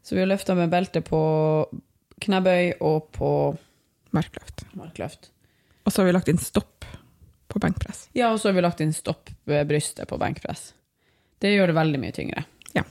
Så 0.00 0.16
vi 0.16 0.22
har 0.22 0.30
løfta 0.30 0.56
med 0.56 0.72
belte 0.72 1.02
på 1.04 1.20
knebøy 2.24 2.78
og 2.80 3.10
på 3.12 3.32
Markløft. 4.16 4.64
markløft. 4.74 5.30
Og 5.84 5.92
så 5.92 6.00
har 6.00 6.08
vi 6.08 6.14
lagt 6.16 6.28
inn 6.32 6.40
stopp 6.40 6.86
på 7.50 7.60
benkpress. 7.62 8.08
Ja, 8.16 8.32
og 8.32 8.40
så 8.40 8.48
har 8.48 8.56
vi 8.56 8.64
lagt 8.64 8.80
inn 8.80 8.94
stopp 8.96 9.30
ved 9.44 9.68
brystet 9.68 10.08
på 10.08 10.18
benkpress. 10.18 10.72
Det 11.40 11.54
gjør 11.54 11.72
det 11.72 11.76
veldig 11.78 12.00
mye 12.02 12.14
tyngre. 12.16 12.44
Ja, 12.76 12.84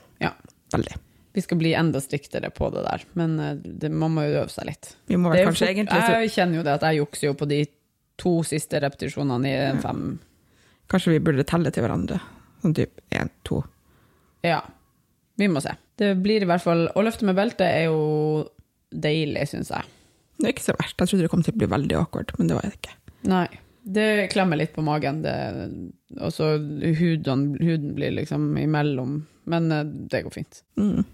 Veldig. 0.74 0.96
Vi 1.34 1.42
skal 1.42 1.58
bli 1.58 1.74
enda 1.78 2.02
striktere 2.02 2.50
på 2.50 2.70
det 2.74 2.82
der, 2.84 3.04
men 3.14 3.40
eh, 3.40 3.56
det, 3.56 3.92
man 3.94 4.14
må 4.16 4.26
jo 4.26 4.42
øve 4.42 4.54
seg 4.54 4.68
litt. 4.70 4.96
Vi 5.10 5.18
må 5.18 5.32
vel 5.32 5.46
kanskje 5.46 5.68
fort, 5.68 5.74
egentlig 5.76 6.02
så, 6.02 6.16
jeg 6.24 6.34
kjenner 6.34 6.60
jo 6.60 6.64
det 6.66 6.74
at 6.74 6.86
jeg 6.90 7.00
jukser 7.00 7.28
jo 7.30 7.36
på 7.38 7.48
de 7.50 7.60
to 8.20 8.34
siste 8.48 8.82
repetisjonene 8.84 9.50
i 9.50 9.60
en 9.70 9.82
fem. 9.84 10.02
Kanskje 10.90 11.14
vi 11.14 11.22
burde 11.24 11.46
telle 11.48 11.72
til 11.74 11.86
hverandre. 11.86 12.18
Sånn 12.64 12.76
typ 12.76 13.00
én, 13.16 13.30
to. 13.48 13.62
Ja, 14.44 14.60
vi 15.40 15.48
må 15.48 15.62
se. 15.64 15.76
Det 16.00 16.14
blir 16.20 16.44
i 16.44 16.48
hvert 16.48 16.64
fall 16.64 16.86
Å 16.96 17.02
løfte 17.04 17.28
med 17.28 17.36
belte 17.36 17.68
er 17.68 17.90
jo 17.90 18.00
deilig, 18.90 19.46
syns 19.52 19.72
jeg. 19.72 19.88
Det 20.40 20.48
er 20.48 20.54
ikke 20.56 20.66
så 20.66 20.76
verst. 20.80 20.98
Jeg 20.98 21.12
trodde 21.12 21.26
det 21.26 21.32
kom 21.32 21.44
til 21.46 21.56
å 21.56 21.60
bli 21.62 21.70
veldig 21.72 21.98
awkward, 22.00 22.34
men 22.40 22.50
det 22.50 22.58
var 22.58 22.68
det 22.68 22.78
ikke. 22.80 22.96
Nei. 23.30 23.48
Det 23.90 24.30
klemmer 24.30 24.60
litt 24.60 24.76
på 24.76 24.84
magen, 24.86 25.24
og 26.20 26.34
så 26.34 26.52
huden, 26.60 27.46
huden 27.58 27.96
blir 27.98 28.14
liksom 28.14 28.52
imellom, 28.62 29.16
men 29.50 29.72
eh, 29.74 29.88
det 30.12 30.22
går 30.28 30.36
fint. 30.36 30.62
Mm. 30.78 31.08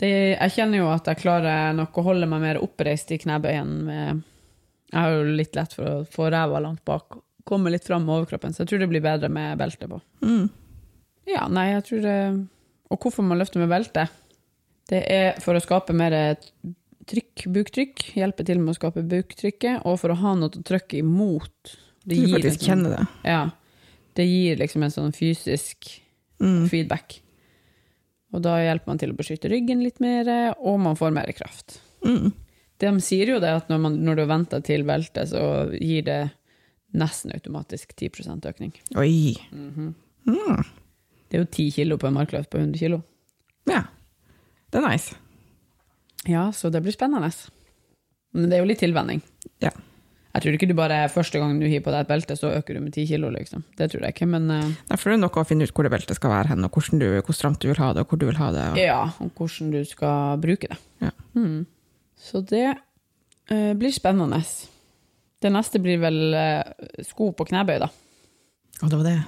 Det, 0.00 0.10
jeg 0.10 0.54
kjenner 0.56 0.80
jo 0.80 0.88
at 0.90 1.06
jeg 1.10 1.20
klarer 1.20 1.74
nok 1.76 2.00
å 2.00 2.06
holde 2.08 2.26
meg 2.30 2.42
mer 2.42 2.58
oppreist 2.64 3.12
i 3.14 3.20
knebøyen. 3.20 3.74
Med, 3.86 4.22
jeg 4.90 4.98
har 4.98 5.14
jo 5.14 5.36
litt 5.38 5.58
lett 5.58 5.76
for 5.76 5.86
å 5.86 5.98
få 6.08 6.30
ræva 6.32 6.62
langt 6.64 6.82
bak, 6.88 7.20
komme 7.46 7.70
litt 7.70 7.86
fram 7.86 8.06
med 8.08 8.16
overkroppen, 8.16 8.56
så 8.56 8.64
jeg 8.64 8.72
tror 8.72 8.82
det 8.82 8.90
blir 8.90 9.04
bedre 9.04 9.30
med 9.30 9.60
belte 9.60 9.90
på. 9.90 10.00
Mm. 10.24 10.48
Ja, 11.30 11.44
nei, 11.52 11.68
jeg 11.76 11.84
tror 11.86 12.00
det 12.02 12.16
Og 12.90 13.04
hvorfor 13.04 13.22
man 13.22 13.38
løfter 13.38 13.60
med 13.62 13.70
belte? 13.70 14.08
Det 14.90 15.04
er 15.06 15.36
for 15.44 15.54
å 15.54 15.62
skape 15.62 15.94
mer 15.94 16.16
trykk, 17.10 17.44
buktrykk, 17.54 18.02
hjelpe 18.18 18.42
til 18.46 18.58
med 18.58 18.74
å 18.74 18.78
skape 18.78 19.04
buktrykket, 19.06 19.84
og 19.86 20.00
for 20.02 20.10
å 20.10 20.18
ha 20.24 20.34
noe 20.38 20.50
å 20.50 20.64
trykke 20.66 20.98
imot. 20.98 21.76
Det 22.04 22.16
gir, 22.16 22.28
faktisk 22.34 22.60
liksom, 22.60 22.66
kjenner 22.68 22.90
det. 22.96 23.06
ja, 23.28 23.40
det 24.16 24.24
gir 24.26 24.56
liksom 24.56 24.82
en 24.86 24.90
sånn 24.94 25.12
fysisk 25.16 26.00
Mm. 26.40 26.68
feedback. 26.70 27.18
Og 28.32 28.40
da 28.40 28.54
hjelper 28.62 28.86
man 28.88 28.98
til 28.98 29.10
å 29.12 29.16
beskytte 29.18 29.50
ryggen 29.50 29.82
litt 29.84 29.98
mer, 30.00 30.54
og 30.56 30.78
man 30.80 30.96
får 30.96 31.12
mer 31.12 31.28
kraft. 31.36 31.80
Mm. 32.02 32.30
De 32.80 32.92
sier 33.04 33.28
jo 33.34 33.40
det 33.42 33.50
at 33.58 33.68
når, 33.68 33.80
man, 33.84 33.98
når 34.06 34.16
du 34.16 34.24
venter 34.30 34.62
til 34.64 34.84
belte, 34.88 35.26
så 35.28 35.42
gir 35.76 36.02
det 36.06 36.30
nesten 36.96 37.34
automatisk 37.36 37.92
10 37.94 38.40
økning. 38.48 38.72
Oi. 38.96 39.36
Mhm. 39.52 39.94
Mm. 40.26 40.64
Det 41.28 41.36
er 41.38 41.44
jo 41.44 41.50
10 41.50 41.70
kilo 41.76 41.98
på 41.98 42.08
en 42.08 42.14
markløft 42.16 42.50
på 42.50 42.58
100 42.58 42.78
kilo. 42.78 43.02
Ja. 43.68 43.84
Det 44.70 44.80
er 44.80 44.88
nice. 44.88 45.14
Ja, 46.26 46.48
så 46.52 46.70
det 46.72 46.82
blir 46.82 46.92
spennende. 46.96 47.30
Men 48.32 48.48
det 48.48 48.56
er 48.56 48.64
jo 48.64 48.70
litt 48.70 48.80
tilvenning. 48.80 49.20
Ja. 49.60 49.70
Jeg 50.30 50.44
tror 50.44 50.54
ikke 50.54 50.68
du 50.70 50.76
bare 50.78 50.98
første 51.10 51.40
gang 51.42 51.56
du 51.58 51.66
hiver 51.66 51.82
på 51.88 51.92
deg 51.94 52.04
et 52.04 52.10
belte, 52.10 52.36
så 52.38 52.52
øker 52.54 52.76
du 52.76 52.84
med 52.84 52.94
10 52.94 53.06
kilo, 53.10 53.32
liksom. 53.34 53.64
Det 53.78 53.88
tror 53.90 54.04
jeg 54.06 54.14
ikke, 54.14 54.28
men 54.30 54.46
uh, 54.46 54.68
Derfor 54.92 55.10
er 55.10 55.16
det 55.16 55.22
noe 55.24 55.42
å 55.42 55.46
finne 55.48 55.66
ut 55.66 55.72
hvor 55.74 55.86
det 55.86 55.90
beltet 55.90 56.18
skal 56.18 56.30
være 56.30 56.52
hen, 56.52 56.66
og 56.66 56.76
hvordan 56.76 57.02
du, 57.02 57.06
hvor 57.26 57.36
stramt 57.36 57.58
du 57.62 57.66
vil 57.72 57.80
ha 57.82 57.88
det, 57.96 58.04
og 58.04 58.12
hvor 58.12 58.20
du 58.20 58.28
vil 58.28 58.38
ha 58.38 58.50
det. 58.54 58.66
Og... 58.74 58.78
ja, 58.78 59.00
og 59.18 59.32
hvordan 59.40 59.72
du 59.74 59.80
skal 59.90 60.38
bruke 60.42 60.70
det. 60.70 60.78
Ja. 61.02 61.10
Mm. 61.34 61.64
Så 62.20 62.44
det 62.46 62.68
uh, 62.70 63.72
blir 63.80 63.96
spennende. 63.96 64.38
Det 65.42 65.50
neste 65.50 65.82
blir 65.82 65.98
vel 66.04 66.22
uh, 66.36 66.86
sko 67.08 67.32
på 67.34 67.48
knebøy, 67.50 67.80
da. 67.82 67.90
Å, 68.80 68.86
det 68.86 69.00
var 69.00 69.06
det. 69.08 69.18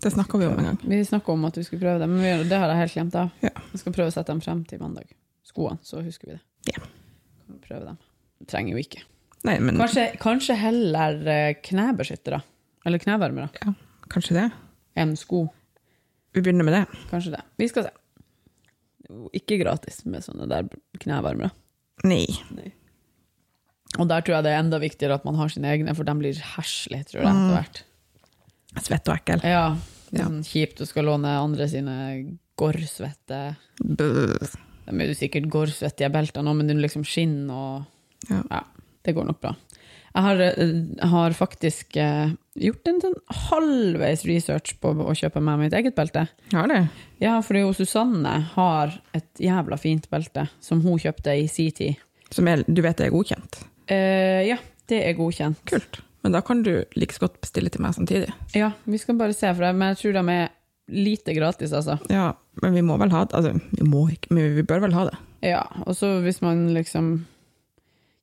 Det 0.00 0.10
snakka 0.16 0.38
vi 0.40 0.48
om 0.48 0.58
en 0.58 0.68
gang. 0.72 0.82
Vi 0.82 0.98
snakka 1.04 1.32
om 1.32 1.46
at 1.46 1.56
vi 1.60 1.64
skulle 1.66 1.84
prøve 1.84 2.02
det, 2.02 2.10
men 2.10 2.22
vi, 2.24 2.48
det 2.50 2.58
har 2.58 2.72
jeg 2.72 2.82
helt 2.82 2.98
glemt 2.98 3.20
av. 3.22 3.30
Ja. 3.44 3.54
Jeg 3.70 3.84
skal 3.84 3.94
prøve 3.94 4.10
å 4.10 4.16
sette 4.16 4.32
dem 4.32 4.42
frem 4.42 4.64
til 4.66 4.82
mandag. 4.82 5.14
Skoene, 5.46 5.78
så 5.86 6.02
husker 6.02 6.32
vi 6.32 6.38
det. 6.38 6.74
Ja. 6.74 6.82
Kan 6.82 7.58
vi 7.58 7.62
prøve 7.68 7.92
dem. 7.92 8.02
Trenger 8.50 8.74
jo 8.74 8.82
ikke. 8.82 9.06
Nei, 9.48 9.56
men 9.64 9.78
Kanskje, 9.80 10.04
kanskje 10.20 10.56
heller 10.60 11.20
eh, 11.32 11.54
knebeskyttere, 11.64 12.42
eller 12.84 13.00
knevarmere, 13.00 13.48
ja, 13.64 13.72
kanskje 14.12 14.36
det. 14.36 14.48
enn 15.00 15.14
sko. 15.16 15.46
Vi 16.34 16.42
begynner 16.44 16.66
med 16.68 16.74
det. 16.76 16.82
Kanskje 17.10 17.32
det. 17.38 17.40
Vi 17.58 17.68
skal 17.70 17.88
se. 17.88 17.94
Ikke 19.34 19.56
gratis 19.58 20.04
med 20.06 20.22
sånne 20.22 20.46
der 20.50 20.68
knevarmere. 21.02 21.50
Nei. 22.06 22.26
Og 23.98 24.06
der 24.08 24.22
tror 24.22 24.36
jeg 24.36 24.44
det 24.46 24.52
er 24.54 24.60
enda 24.62 24.78
viktigere 24.78 25.16
at 25.18 25.24
man 25.26 25.34
har 25.40 25.50
sine 25.50 25.72
egne, 25.72 25.94
for 25.98 26.06
de 26.06 26.14
blir 26.20 26.38
heslige, 26.54 27.08
tror 27.10 27.24
jeg, 27.24 27.32
etter 27.32 27.56
hvert. 27.56 27.80
Svett 28.86 29.08
og 29.10 29.16
ekkel. 29.16 29.42
Ja, 29.42 29.64
det 30.12 30.20
er 30.20 30.22
Ja. 30.22 30.28
sånn 30.28 30.44
kjipt 30.46 30.80
å 30.80 30.86
skal 30.86 31.04
låne 31.08 31.32
andre 31.40 31.66
sine 31.68 31.96
gårdsvette 32.60 33.56
Bøh. 33.82 34.52
De 34.86 34.94
er 35.00 35.06
jo 35.10 35.14
sikkert 35.18 35.48
gårdsvettige 35.50 36.10
belter 36.12 36.42
nå, 36.42 36.54
men 36.54 36.66
det 36.68 36.76
er 36.76 36.82
liksom 36.86 37.02
skinn 37.06 37.48
og 37.50 37.86
Ja. 38.28 38.42
Ja, 38.50 38.62
det 39.06 39.14
går 39.16 39.28
nok 39.28 39.40
bra. 39.42 39.54
Jeg 40.10 40.22
har, 40.26 40.40
eh, 40.42 41.08
har 41.12 41.36
faktisk 41.38 41.96
eh, 42.02 42.32
gjort 42.58 42.88
en 42.90 43.00
sånn 43.04 43.16
halvveis 43.46 44.24
research 44.26 44.74
på 44.82 44.90
å 44.90 45.14
kjøpe 45.14 45.42
meg 45.44 45.60
mitt 45.62 45.76
eget 45.76 45.94
belte. 45.94 46.26
Har 46.50 46.70
det? 46.70 46.82
Ja, 47.22 47.36
fordi 47.46 47.62
jo 47.62 47.72
Susanne 47.76 48.34
har 48.56 48.96
et 49.14 49.30
jævla 49.38 49.78
fint 49.78 50.10
belte 50.10 50.48
som 50.60 50.82
hun 50.82 50.98
kjøpte 50.98 51.36
i 51.38 51.46
sin 51.50 51.70
tid. 51.76 52.02
Som 52.34 52.50
er, 52.50 52.64
du 52.66 52.82
vet 52.82 53.00
er 53.02 53.14
godkjent? 53.14 53.62
Uh, 53.90 54.42
ja, 54.46 54.58
det 54.90 55.00
er 55.06 55.16
godkjent. 55.18 55.62
Kult. 55.66 56.02
Men 56.22 56.34
da 56.34 56.42
kan 56.44 56.62
du 56.62 56.72
like 56.98 57.18
godt 57.22 57.40
bestille 57.42 57.70
til 57.72 57.82
meg 57.82 57.94
samtidig. 57.96 58.30
Ja, 58.54 58.74
vi 58.84 58.98
skal 59.02 59.18
bare 59.18 59.34
se 59.34 59.50
for 59.54 59.64
det, 59.64 59.72
men 59.78 59.94
jeg 59.94 60.02
tror 60.02 60.18
de 60.18 60.36
er 60.36 60.50
lite 60.90 61.34
gratis, 61.34 61.72
altså. 61.72 61.96
Ja, 62.10 62.32
men 62.62 62.76
vi 62.76 62.82
må 62.86 62.98
vel 63.00 63.12
ha 63.14 63.24
det. 63.24 63.38
Altså, 63.38 63.54
vi 63.78 63.86
må 63.86 64.04
ikke, 64.12 64.34
men 64.34 64.56
vi 64.58 64.66
bør 64.66 64.84
vel 64.84 64.94
ha 64.98 65.06
det. 65.08 65.18
Ja, 65.46 65.62
og 65.86 65.96
så 65.96 66.18
hvis 66.24 66.42
man 66.44 66.68
liksom 66.74 67.12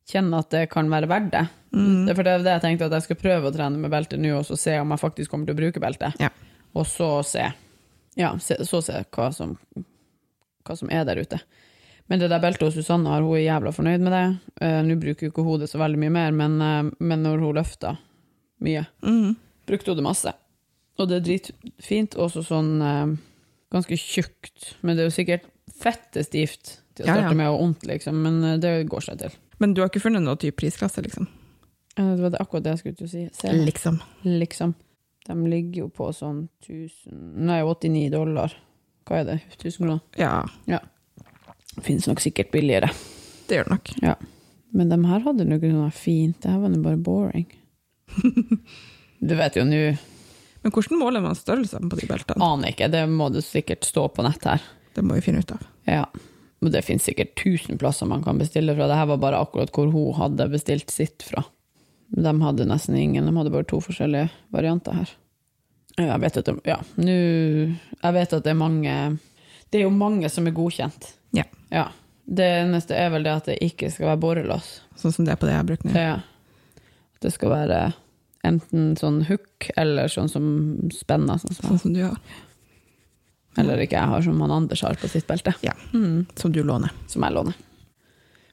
kjenner 0.08 0.44
at 0.44 0.52
det 0.54 0.66
kan 0.72 0.90
være 0.92 1.10
verdt 1.12 1.32
det. 1.34 1.46
Mm. 1.76 2.06
Det 2.08 2.16
for 2.16 2.24
det 2.24 2.34
er 2.34 2.46
det 2.46 2.56
jeg 2.58 2.64
tenkte 2.64 2.88
at 2.88 2.96
jeg 2.98 3.08
skal 3.10 3.20
prøve 3.22 3.50
å 3.50 3.54
trene 3.56 3.80
med 3.82 3.92
belte 3.92 4.20
nå, 4.20 4.34
og 4.40 4.46
så 4.48 4.58
se 4.60 4.78
om 4.80 4.94
jeg 4.94 5.04
faktisk 5.04 5.34
kommer 5.34 5.50
til 5.50 5.58
å 5.58 5.62
bruke 5.62 5.84
belte. 5.84 6.14
Ja. 6.22 6.32
Og 6.78 6.88
så 6.88 7.10
se, 7.28 7.46
ja, 8.20 8.34
se, 8.44 8.60
så 8.68 8.82
se 8.86 9.02
hva 9.04 9.30
som, 9.36 9.56
hva 10.68 10.78
som 10.80 10.92
er 10.94 11.08
der 11.10 11.20
ute. 11.24 11.42
Men 12.08 12.22
det 12.22 12.30
der 12.32 12.40
beltet 12.40 12.64
hos 12.64 12.78
Susanne 12.78 13.12
har, 13.12 13.24
hun 13.26 13.36
er 13.36 13.44
jævla 13.44 13.74
fornøyd 13.76 14.04
med 14.06 14.14
det. 14.16 14.26
Uh, 14.64 14.80
Nå 14.88 14.96
bruker 15.02 15.28
hun 15.28 15.34
ikke 15.34 15.44
hodet 15.44 15.68
så 15.68 15.82
veldig 15.82 16.00
mye 16.06 16.14
mer, 16.16 16.36
men, 16.40 16.56
uh, 16.64 16.92
men 17.04 17.26
når 17.26 17.44
hun 17.44 17.58
løfta 17.58 17.98
mye, 18.64 18.86
Mm. 19.04 19.36
brukte 19.68 19.92
hun 19.92 20.00
det 20.00 20.06
masse. 20.08 20.32
Og 20.98 21.10
det 21.10 21.18
er 21.18 21.26
dritfint, 21.26 22.16
også 22.16 22.46
sånn 22.48 22.72
uh, 22.80 23.12
ganske 23.76 24.00
tjukt. 24.00 24.72
Men 24.82 24.96
det 24.96 25.04
er 25.04 25.12
jo 25.12 25.18
sikkert 25.18 25.52
fette 25.78 26.24
stivt 26.24 26.78
til 26.96 27.04
å 27.04 27.12
starte 27.12 27.36
ja. 27.36 27.36
med, 27.36 27.52
og 27.52 27.66
ondt, 27.66 27.84
liksom. 27.92 28.24
Men 28.24 28.62
det 28.64 28.72
går 28.90 29.04
seg 29.10 29.20
til. 29.26 29.36
Men 29.60 29.74
du 29.74 29.82
har 29.82 29.90
ikke 29.90 30.04
funnet 30.04 30.22
noen 30.24 30.38
type 30.38 30.58
prisklasse, 30.60 31.02
liksom? 31.02 31.28
Eh, 31.98 32.12
Det 32.16 32.22
var 32.22 32.30
det 32.36 32.40
akkurat 32.44 32.64
det 32.64 32.76
jeg 32.76 32.80
skulle 32.84 32.96
til 33.00 33.08
å 33.08 33.10
si. 33.10 33.24
Se, 33.34 33.54
Liksom. 33.54 34.00
liksom. 34.24 34.76
De 35.28 35.36
ligger 35.50 35.82
jo 35.84 35.88
på 35.90 36.12
sånn 36.16 36.48
1000 36.64 37.36
Nei, 37.50 37.62
89 37.64 38.10
dollar. 38.14 38.54
Hva 39.08 39.20
er 39.22 39.24
det? 39.26 39.40
1000 39.58 39.78
kroner? 39.82 40.00
Ja, 40.18 40.46
ja. 40.68 40.80
Finnes 41.82 42.08
nok 42.08 42.20
sikkert 42.24 42.52
billigere. 42.52 42.90
det 43.48 43.58
gjør 43.58 43.68
det 43.68 43.72
nok. 43.76 43.92
Ja. 44.04 44.16
Men 44.74 44.90
de 44.90 44.98
her 45.06 45.20
hadde 45.26 45.46
noe 45.48 45.60
sånn 45.60 45.92
fint. 45.96 46.40
Det 46.42 46.52
her 46.52 46.60
var 46.60 46.70
nå 46.70 46.82
bare 46.84 46.98
boring. 46.98 47.48
Du 49.20 49.34
vet 49.36 49.56
jo 49.58 49.64
nå 49.66 49.98
Men 50.62 50.72
hvordan 50.74 51.00
måler 51.00 51.22
man 51.24 51.36
størrelsen 51.38 51.90
på 51.90 51.98
de 52.00 52.06
beltene? 52.10 52.44
Aner 52.44 52.70
ikke, 52.74 52.90
det 52.92 53.04
må 53.10 53.30
det 53.34 53.42
sikkert 53.46 53.86
stå 53.88 54.08
på 54.14 54.24
nett 54.26 54.44
her. 54.46 54.62
Det 54.94 55.04
må 55.06 55.16
vi 55.18 55.22
finne 55.26 55.40
ut 55.42 55.52
av. 55.56 55.64
Ja. 55.88 56.04
Og 56.64 56.72
det 56.74 56.82
finnes 56.86 57.06
sikkert 57.06 57.36
tusen 57.38 57.78
plasser 57.78 58.10
man 58.10 58.24
kan 58.26 58.40
bestille 58.42 58.74
fra. 58.74 58.88
Dette 58.90 59.10
var 59.12 59.22
bare 59.22 59.42
akkurat 59.44 59.72
hvor 59.74 59.92
hun 59.94 60.16
hadde 60.18 60.50
bestilt 60.50 60.90
sitt 60.94 61.26
fra. 61.26 61.44
De 62.08 62.34
hadde 62.42 62.66
nesten 62.66 62.98
ingen, 62.98 63.28
de 63.28 63.36
hadde 63.36 63.54
bare 63.54 63.68
to 63.68 63.82
forskjellige 63.84 64.32
varianter 64.56 64.96
her. 64.98 65.14
Jeg 65.98 66.22
vet 66.22 66.38
at 66.38 66.46
det, 66.46 66.54
ja, 66.70 66.76
nu, 67.02 67.14
Jeg 68.04 68.14
vet 68.14 68.34
at 68.38 68.44
det 68.46 68.52
er 68.52 68.58
mange 68.60 68.92
Det 69.72 69.80
er 69.80 69.88
jo 69.88 69.90
mange 69.90 70.30
som 70.30 70.46
er 70.46 70.54
godkjent. 70.54 71.08
Ja. 71.34 71.48
Ja. 71.74 71.88
Det 72.28 72.46
eneste 72.60 72.94
er 72.96 73.10
vel 73.14 73.26
det 73.26 73.34
at 73.34 73.48
det 73.50 73.58
ikke 73.64 73.90
skal 73.92 74.12
være 74.12 74.22
borrelås. 74.22 74.68
Sånn 75.00 75.16
som 75.16 75.26
det 75.26 75.34
er 75.34 75.40
på 75.42 75.48
det 75.48 75.56
jeg 75.56 75.64
har 75.64 75.70
brukt 75.70 75.88
nå. 75.88 75.94
Ja. 75.96 76.18
Det 77.24 77.32
skal 77.34 77.54
være 77.54 77.80
enten 78.46 78.92
sånn 79.00 79.24
hook 79.28 79.70
eller 79.80 80.12
sånn 80.12 80.30
som 80.32 80.46
spenner, 80.94 81.40
sånn 81.42 81.56
som, 81.56 81.72
Sånn 81.72 81.82
som 81.82 81.96
du 81.96 82.04
har. 82.06 82.20
Eller 83.58 83.82
ikke 83.84 83.98
jeg 83.98 84.12
har, 84.14 84.22
som 84.26 84.42
han 84.42 84.52
Anders 84.52 84.82
har 84.86 84.96
på 85.02 85.10
sitt 85.12 85.28
belte. 85.28 85.54
Ja. 85.66 85.74
Mm. 85.94 86.26
Som 86.36 86.52
du 86.56 86.62
låner. 86.64 86.92
som 87.08 87.24
jeg 87.24 87.34
låner. 87.34 87.54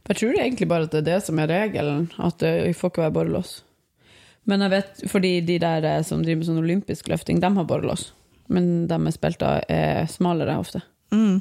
Jeg 0.08 0.16
tror 0.20 0.34
egentlig 0.36 0.68
bare 0.68 0.84
at 0.84 0.92
det 0.92 1.00
er 1.00 1.06
det 1.14 1.22
som 1.24 1.38
er 1.40 1.48
regelen, 1.48 2.10
at 2.20 2.38
det 2.42 2.74
får 2.76 2.90
ikke 2.92 3.02
være 3.06 3.14
borrelås. 3.16 3.54
Men 4.44 4.60
jeg 4.60 4.70
vet, 4.74 4.98
fordi 5.08 5.30
de 5.40 5.58
der 5.62 5.84
eh, 5.88 6.02
som 6.04 6.20
driver 6.22 6.42
med 6.42 6.48
sånn 6.50 6.60
olympisk 6.60 7.08
løfting, 7.08 7.38
de 7.40 7.48
har 7.56 7.64
borrelås. 7.64 8.10
Men 8.52 8.86
deres 8.90 9.16
belter 9.16 9.62
er 9.72 10.04
smalere 10.12 10.58
ofte. 10.60 10.82
Mm. 11.14 11.40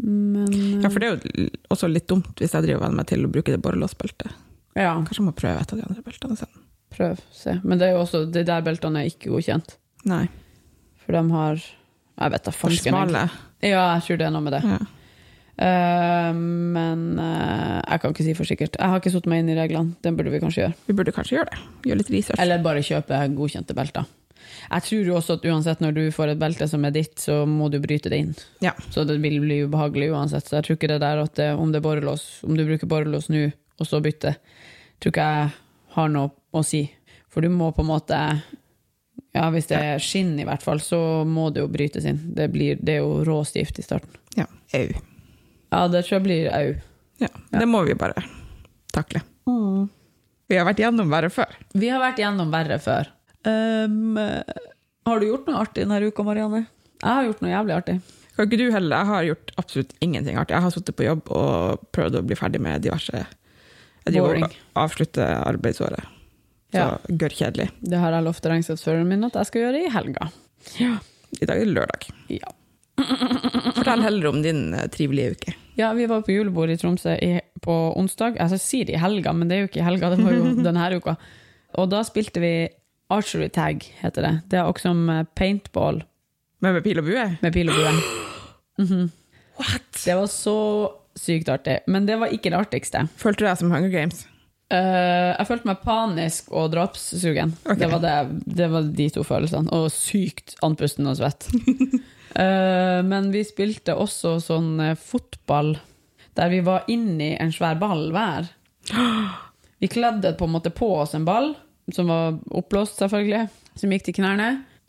Men 0.00 0.80
Ja, 0.82 0.88
for 0.90 0.98
det 0.98 1.08
er 1.10 1.18
jo 1.18 1.48
også 1.70 1.86
litt 1.92 2.08
dumt 2.10 2.40
hvis 2.40 2.54
jeg 2.56 2.64
driver 2.66 2.90
meg 2.90 3.06
til 3.10 3.26
å 3.26 3.30
bruke 3.30 3.52
det 3.52 3.60
borrelåsbeltet. 3.62 4.32
ja, 4.74 4.94
Kanskje 5.04 5.20
jeg 5.20 5.26
må 5.28 5.34
prøve 5.36 5.60
et 5.60 5.72
av 5.72 5.78
de 5.78 5.84
andre 5.86 6.02
beltene 6.02 6.36
sen. 6.40 6.48
prøv, 6.94 7.20
se. 7.34 7.60
Men 7.64 7.78
det 7.78 7.88
er 7.88 7.92
jo 7.96 8.02
også, 8.06 8.24
de 8.30 8.42
der 8.46 8.62
beltene 8.62 9.02
er 9.04 9.10
ikke 9.10 9.30
godkjent. 9.34 9.76
Nei. 10.06 10.28
For 11.04 11.12
de 11.12 11.22
har 11.30 11.60
Jeg 12.14 12.34
vet 12.34 12.44
da 12.46 12.52
farsken. 12.54 12.98
Ja, 13.64 13.86
jeg 13.96 14.04
tror 14.06 14.20
det 14.20 14.26
er 14.28 14.34
noe 14.34 14.44
med 14.44 14.54
det. 14.56 14.62
Ja. 14.68 14.82
Uh, 15.54 16.34
men 16.34 17.02
uh, 17.20 17.78
jeg 17.78 18.00
kan 18.02 18.14
ikke 18.14 18.26
si 18.26 18.34
for 18.34 18.48
sikkert. 18.48 18.76
Jeg 18.78 18.90
har 18.90 19.02
ikke 19.02 19.12
satt 19.14 19.28
meg 19.30 19.42
inn 19.42 19.52
i 19.54 19.56
reglene. 19.58 19.94
Den 20.02 20.18
burde 20.18 20.32
vi 20.34 20.42
kanskje 20.42 20.64
gjøre. 20.64 20.76
Vi 20.88 20.96
burde 20.98 21.14
kanskje 21.14 21.38
gjøre 21.38 21.52
det. 21.52 21.62
Gjøre 21.88 22.00
litt 22.02 22.12
research. 22.14 22.42
Eller 22.42 22.62
bare 22.64 22.82
kjøpe 22.86 23.20
godkjente 23.38 23.76
belter. 23.78 24.08
Jeg 24.64 24.86
tror 24.86 25.08
jo 25.08 25.16
også 25.18 25.36
at 25.38 25.46
uansett 25.50 25.82
når 25.82 25.94
du 25.96 26.02
får 26.14 26.32
et 26.32 26.40
belte 26.40 26.66
som 26.70 26.84
er 26.86 26.94
ditt, 26.94 27.14
så 27.20 27.42
må 27.48 27.68
du 27.72 27.78
bryte 27.82 28.10
det 28.12 28.20
inn. 28.22 28.32
Ja. 28.64 28.74
Så 28.92 29.06
det 29.08 29.18
vil 29.22 29.38
bli 29.42 29.62
ubehagelig 29.66 30.10
uansett. 30.14 30.48
Så 30.48 30.58
jeg 30.58 30.66
tror 30.66 30.78
ikke 30.78 30.90
det 30.94 31.00
der 31.04 31.22
at 31.22 31.36
det, 31.38 31.50
om 31.58 31.72
det 31.72 31.80
er 31.80 31.86
borrelås, 31.86 32.26
om 32.46 32.56
du 32.58 32.64
bruker 32.66 32.90
borrelås 32.90 33.30
nå, 33.32 33.46
og 33.80 33.88
så 33.88 34.00
bytte, 34.02 34.36
tror 35.02 35.14
ikke 35.14 35.30
jeg 35.30 35.48
har 35.96 36.12
noe 36.12 36.32
å 36.54 36.62
si. 36.66 36.84
For 37.32 37.44
du 37.44 37.50
må 37.50 37.72
på 37.74 37.82
en 37.82 37.90
måte 37.90 38.20
Ja, 39.34 39.48
hvis 39.50 39.66
det 39.70 39.78
er 39.82 40.02
skinn 40.02 40.36
i 40.38 40.44
hvert 40.46 40.62
fall, 40.62 40.78
så 40.82 40.98
må 41.26 41.48
det 41.54 41.64
jo 41.64 41.70
brytes 41.70 42.04
inn. 42.06 42.20
Det, 42.36 42.48
blir, 42.54 42.78
det 42.80 42.98
er 42.98 43.02
jo 43.02 43.24
råstift 43.26 43.78
i 43.78 43.86
starten. 43.86 44.14
ja. 44.38 44.46
Au. 44.74 44.88
Ja, 45.74 45.80
det 45.90 46.04
tror 46.06 46.16
jeg 46.20 46.22
blir 46.24 46.48
au. 46.54 46.74
Ja. 47.22 47.28
Det 47.50 47.66
må 47.66 47.80
vi 47.86 47.94
bare 47.98 48.22
takle. 48.94 49.20
Vi 50.46 50.58
har 50.58 50.66
vært 50.68 50.82
gjennom 50.82 51.10
verre 51.10 51.30
før. 51.34 51.54
Vi 51.74 51.88
har 51.90 52.02
vært 52.02 52.20
gjennom 52.22 52.50
verre 52.52 52.78
før. 52.82 53.10
Um, 53.46 54.18
har 55.04 55.20
du 55.20 55.26
gjort 55.26 55.48
noe 55.48 55.62
artig 55.64 55.84
denne 55.84 55.98
uka, 56.04 56.24
Marianne? 56.26 56.64
Jeg 57.00 57.10
har 57.10 57.26
gjort 57.26 57.42
noe 57.42 57.52
jævlig 57.52 57.74
artig. 57.76 57.96
Kan 58.34 58.48
ikke 58.48 58.60
du 58.60 58.66
heller? 58.74 58.96
Jeg 58.96 59.10
har 59.10 59.26
gjort 59.28 59.52
absolutt 59.62 59.92
ingenting 60.04 60.38
artig. 60.40 60.54
Jeg 60.56 60.66
har 60.66 60.74
sittet 60.74 60.96
på 60.98 61.06
jobb 61.06 61.30
og 61.34 61.84
prøvd 61.94 62.20
å 62.20 62.24
bli 62.26 62.38
ferdig 62.38 62.60
med 62.62 62.82
diverse 62.86 63.14
Jeg 63.18 64.14
driver 64.14 64.30
Boring. 64.30 64.46
og 64.46 64.80
avslutter 64.84 65.34
arbeidsåret. 65.42 66.13
Så 66.74 66.82
Ja. 66.82 66.98
gørr 67.08 67.34
kjedelig. 67.38 67.68
Det 67.86 67.98
har 68.02 68.10
jeg 68.16 68.24
lovt 68.26 68.46
regnskapsføreren 68.50 69.06
min 69.08 69.24
at 69.28 69.36
jeg 69.38 69.46
skal 69.46 69.62
gjøre 69.62 69.84
i 69.86 69.90
helga. 69.94 70.28
I 70.80 71.46
dag 71.46 71.56
er 71.60 71.64
det 71.64 71.74
lørdag. 71.74 72.08
Ja. 72.34 72.50
Fortell 73.74 74.02
heller 74.04 74.28
om 74.30 74.42
din 74.42 74.74
eh, 74.74 74.86
trivelige 74.92 75.34
uke. 75.36 75.54
Ja, 75.78 75.92
vi 75.94 76.06
var 76.10 76.22
på 76.22 76.34
julebord 76.34 76.70
i 76.70 76.76
Tromsø 76.78 77.14
i, 77.18 77.40
på 77.62 77.74
onsdag. 77.98 78.36
Altså, 78.38 78.58
jeg 78.58 78.64
sier 78.66 78.90
i 78.94 79.00
helga, 79.02 79.32
men 79.34 79.48
det 79.50 79.56
er 79.56 79.64
jo 79.64 79.68
ikke 79.70 79.80
i 79.82 79.86
helga, 79.88 80.10
det 80.14 80.20
var 80.22 80.34
jo 80.36 80.52
denne 80.66 80.88
uka. 80.98 81.16
Og 81.78 81.88
da 81.90 82.02
spilte 82.06 82.42
vi 82.42 82.52
archery 83.10 83.48
tag, 83.52 83.82
heter 84.00 84.22
det. 84.26 84.34
Det 84.50 84.58
er 84.60 84.68
også 84.70 84.88
som 84.90 85.08
eh, 85.10 85.24
paintball 85.38 86.02
Men 86.62 86.74
med 86.78 86.84
pil 86.86 86.98
og 87.02 87.04
bue? 87.08 87.24
med 87.42 87.52
pil 87.52 87.68
og 87.70 87.76
bue. 87.78 87.90
What? 89.58 89.90
Det 90.04 90.14
var 90.18 90.26
så 90.30 90.54
sykt 91.18 91.48
artig. 91.52 91.80
Men 91.86 92.06
det 92.08 92.16
var 92.18 92.32
ikke 92.34 92.50
det 92.50 92.58
artigste. 92.58 93.04
Følte 93.20 93.44
du 93.44 93.48
deg 93.50 93.58
som 93.60 93.70
Hunger 93.74 93.90
Games? 93.92 94.24
Eh, 94.72 95.30
jeg 95.34 95.48
følte 95.48 95.68
meg 95.68 95.82
panisk 95.84 96.52
og 96.56 96.70
drapssugen. 96.72 97.52
Okay. 97.64 97.78
Det, 97.82 97.88
var 97.92 98.02
det, 98.04 98.14
det 98.60 98.68
var 98.72 98.92
de 99.00 99.08
to 99.12 99.24
følelsene. 99.26 99.72
Og 99.76 99.90
sykt 99.92 100.56
andpusten 100.64 101.08
og 101.10 101.18
svett. 101.20 101.48
uh, 102.38 103.00
men 103.12 103.30
vi 103.34 103.44
spilte 103.46 103.96
også 103.98 104.38
sånn 104.42 104.72
eh, 104.80 104.98
fotball 104.98 105.76
der 106.34 106.50
vi 106.50 106.64
var 106.66 106.88
inni 106.90 107.34
en 107.38 107.52
svær 107.54 107.76
ball 107.78 108.08
hver. 108.14 108.48
Vi 109.78 109.90
kledde 109.90 110.32
på 110.34 110.48
en 110.48 110.54
måte 110.56 110.72
på 110.74 110.88
oss 110.96 111.12
en 111.14 111.26
ball, 111.28 111.52
som 111.94 112.08
var 112.10 112.40
oppblåst, 112.50 112.98
selvfølgelig, 112.98 113.44
som 113.78 113.92
gikk 113.94 114.08
til 114.08 114.16
knærne. 114.16 114.48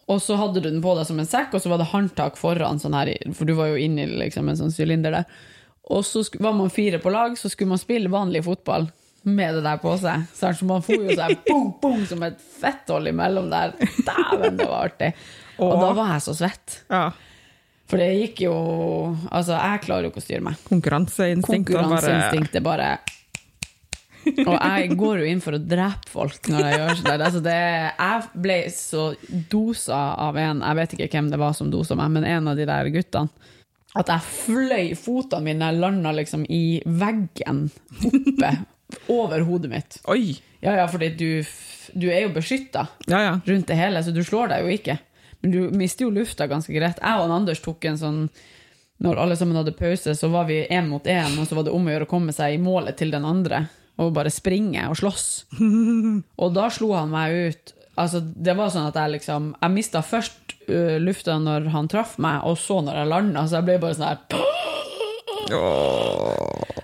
Og 0.10 0.24
så 0.26 0.38
hadde 0.40 0.64
du 0.64 0.72
den 0.72 0.82
på 0.82 0.96
deg 0.98 1.06
som 1.06 1.20
en 1.22 1.30
sekk, 1.30 1.54
og 1.54 1.62
så 1.62 1.70
var 1.70 1.82
det 1.82 1.92
håndtak 1.92 2.40
foran, 2.40 2.82
sånn 2.82 2.98
her, 2.98 3.12
for 3.38 3.46
du 3.46 3.54
var 3.58 3.70
jo 3.70 3.78
inni 3.82 4.08
liksom, 4.10 4.50
en 4.50 4.58
sånn 4.58 4.74
sylinder 4.74 5.14
der. 5.20 5.38
Og 5.94 6.02
så 6.06 6.24
var 6.42 6.58
man 6.58 6.74
fire 6.74 6.98
på 7.02 7.14
lag, 7.14 7.38
så 7.38 7.50
skulle 7.52 7.76
man 7.76 7.82
spille 7.82 8.10
vanlig 8.10 8.42
fotball. 8.48 8.90
Med 9.26 9.58
det 9.58 9.64
der 9.66 9.80
på 9.82 9.96
seg. 10.02 10.26
Så 10.38 10.52
man 10.70 10.84
får 10.86 11.08
jo 11.08 11.16
seg 11.18 11.40
bong, 11.48 11.72
bong, 11.82 12.04
som 12.10 12.24
et 12.28 12.42
fetthold 12.62 13.10
imellom 13.10 13.50
der. 13.52 13.74
Dæven, 13.80 14.60
det 14.60 14.68
var 14.70 14.92
artig. 14.92 15.12
Og 15.62 15.80
da 15.82 15.94
var 15.98 16.14
jeg 16.16 16.26
så 16.28 16.36
svett. 16.38 16.82
Ja. 16.92 17.08
For 17.86 18.02
det 18.02 18.08
gikk 18.18 18.40
jo 18.48 18.54
Altså, 19.30 19.54
jeg 19.60 19.84
klarer 19.86 20.08
jo 20.08 20.14
ikke 20.14 20.24
å 20.24 20.26
styre 20.26 20.46
meg. 20.46 20.62
Konkurranseinstinkt. 20.70 21.70
og 21.70 21.84
Konkurranseinstinktet 21.84 22.66
bare 22.66 22.96
Og 24.26 24.56
jeg 24.56 24.96
går 24.98 25.22
jo 25.22 25.28
inn 25.30 25.42
for 25.44 25.58
å 25.58 25.62
drepe 25.62 26.10
folk 26.10 26.50
når 26.50 26.64
jeg 26.66 26.80
gjør 26.80 26.96
sånn. 27.00 27.10
Altså 27.30 27.42
det, 27.46 27.58
jeg 27.94 28.30
ble 28.42 28.60
så 28.74 29.04
dosa 29.54 30.00
av 30.26 30.40
en, 30.42 30.64
jeg 30.66 30.80
vet 30.82 30.96
ikke 30.98 31.10
hvem 31.14 31.30
det 31.30 31.42
var 31.42 31.54
som 31.58 31.70
dosa 31.74 31.98
meg, 32.00 32.10
men 32.16 32.26
en 32.26 32.50
av 32.50 32.58
de 32.58 32.66
der 32.66 32.90
guttene, 32.90 33.52
at 33.96 34.10
jeg 34.12 34.26
fløy 34.42 34.90
fotene 34.98 35.46
mine, 35.46 35.70
landa 35.78 36.12
liksom 36.18 36.42
i 36.52 36.82
veggen 36.90 37.68
oppe 38.10 38.50
over 39.12 39.40
hodet 39.48 39.72
mitt. 39.72 39.98
Oi! 40.12 40.36
Ja, 40.66 40.76
ja, 40.80 40.86
fordi 40.90 41.12
du, 41.20 41.28
du 41.94 42.08
er 42.10 42.24
jo 42.26 42.32
beskytta 42.34 42.88
Ja, 43.06 43.20
ja. 43.22 43.34
rundt 43.46 43.68
det 43.70 43.76
hele, 43.78 44.02
så 44.04 44.14
du 44.16 44.24
slår 44.26 44.50
deg 44.54 44.66
jo 44.66 44.72
ikke. 44.74 44.96
Men 45.44 45.52
du 45.54 45.60
mister 45.78 46.08
jo 46.08 46.14
lufta 46.16 46.48
ganske 46.50 46.74
greit. 46.74 46.98
Jeg 47.04 47.22
og 47.22 47.34
Anders 47.36 47.62
tok 47.62 47.86
en 47.86 48.00
sånn 48.02 48.20
Når 49.04 49.20
alle 49.22 49.36
sammen 49.38 49.58
hadde 49.60 49.76
pause, 49.78 50.16
så 50.18 50.30
var 50.34 50.48
vi 50.50 50.62
én 50.72 50.88
mot 50.90 51.04
én, 51.06 51.36
og 51.38 51.46
så 51.50 51.58
var 51.58 51.68
det 51.68 51.74
om 51.76 51.86
å 51.86 51.92
gjøre 51.94 52.08
å 52.08 52.12
komme 52.16 52.34
seg 52.34 52.56
i 52.56 52.62
målet 52.62 52.96
til 52.98 53.12
den 53.14 53.26
andre. 53.28 53.66
Og 54.02 54.14
bare 54.16 54.32
springe 54.34 54.88
og 54.90 54.98
slåss. 55.00 55.26
Og 56.42 56.54
da 56.56 56.70
slo 56.74 56.94
han 56.96 57.12
meg 57.14 57.36
ut. 57.52 57.74
Altså, 57.96 58.20
det 58.24 58.56
var 58.58 58.72
sånn 58.74 58.90
at 58.90 58.98
jeg 59.00 59.14
liksom 59.14 59.54
Jeg 59.62 59.72
mista 59.72 60.02
først 60.04 60.56
uh, 60.68 60.98
lufta 61.00 61.38
når 61.40 61.70
han 61.76 61.88
traff 61.92 62.18
meg, 62.20 62.42
og 62.48 62.58
så 62.60 62.82
når 62.84 63.02
jeg 63.04 63.12
landa, 63.12 63.46
så 63.48 63.60
jeg 63.62 63.68
ble 63.70 63.78
bare 63.84 63.96
sånn 63.96 64.10
her. 64.10 64.20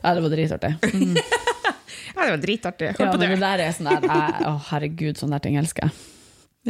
Ja, 0.03 0.13
det 0.15 0.21
var 0.23 0.31
dritartig. 0.35 0.73
Ja, 2.15 2.25
det 2.25 2.31
var 2.35 2.41
dritartig. 2.45 2.87
Ja, 2.99 3.11
på 3.11 3.19
det. 3.19 3.29
der 3.39 3.59
er 3.65 3.71
sånn 3.75 3.89
der 3.89 4.07
jeg- 4.07 4.45
Å, 4.47 4.53
herregud, 4.69 5.15
sånne 5.17 5.37
der 5.37 5.39
ting 5.45 5.55
elsker 5.57 5.83
jeg. 5.87 5.91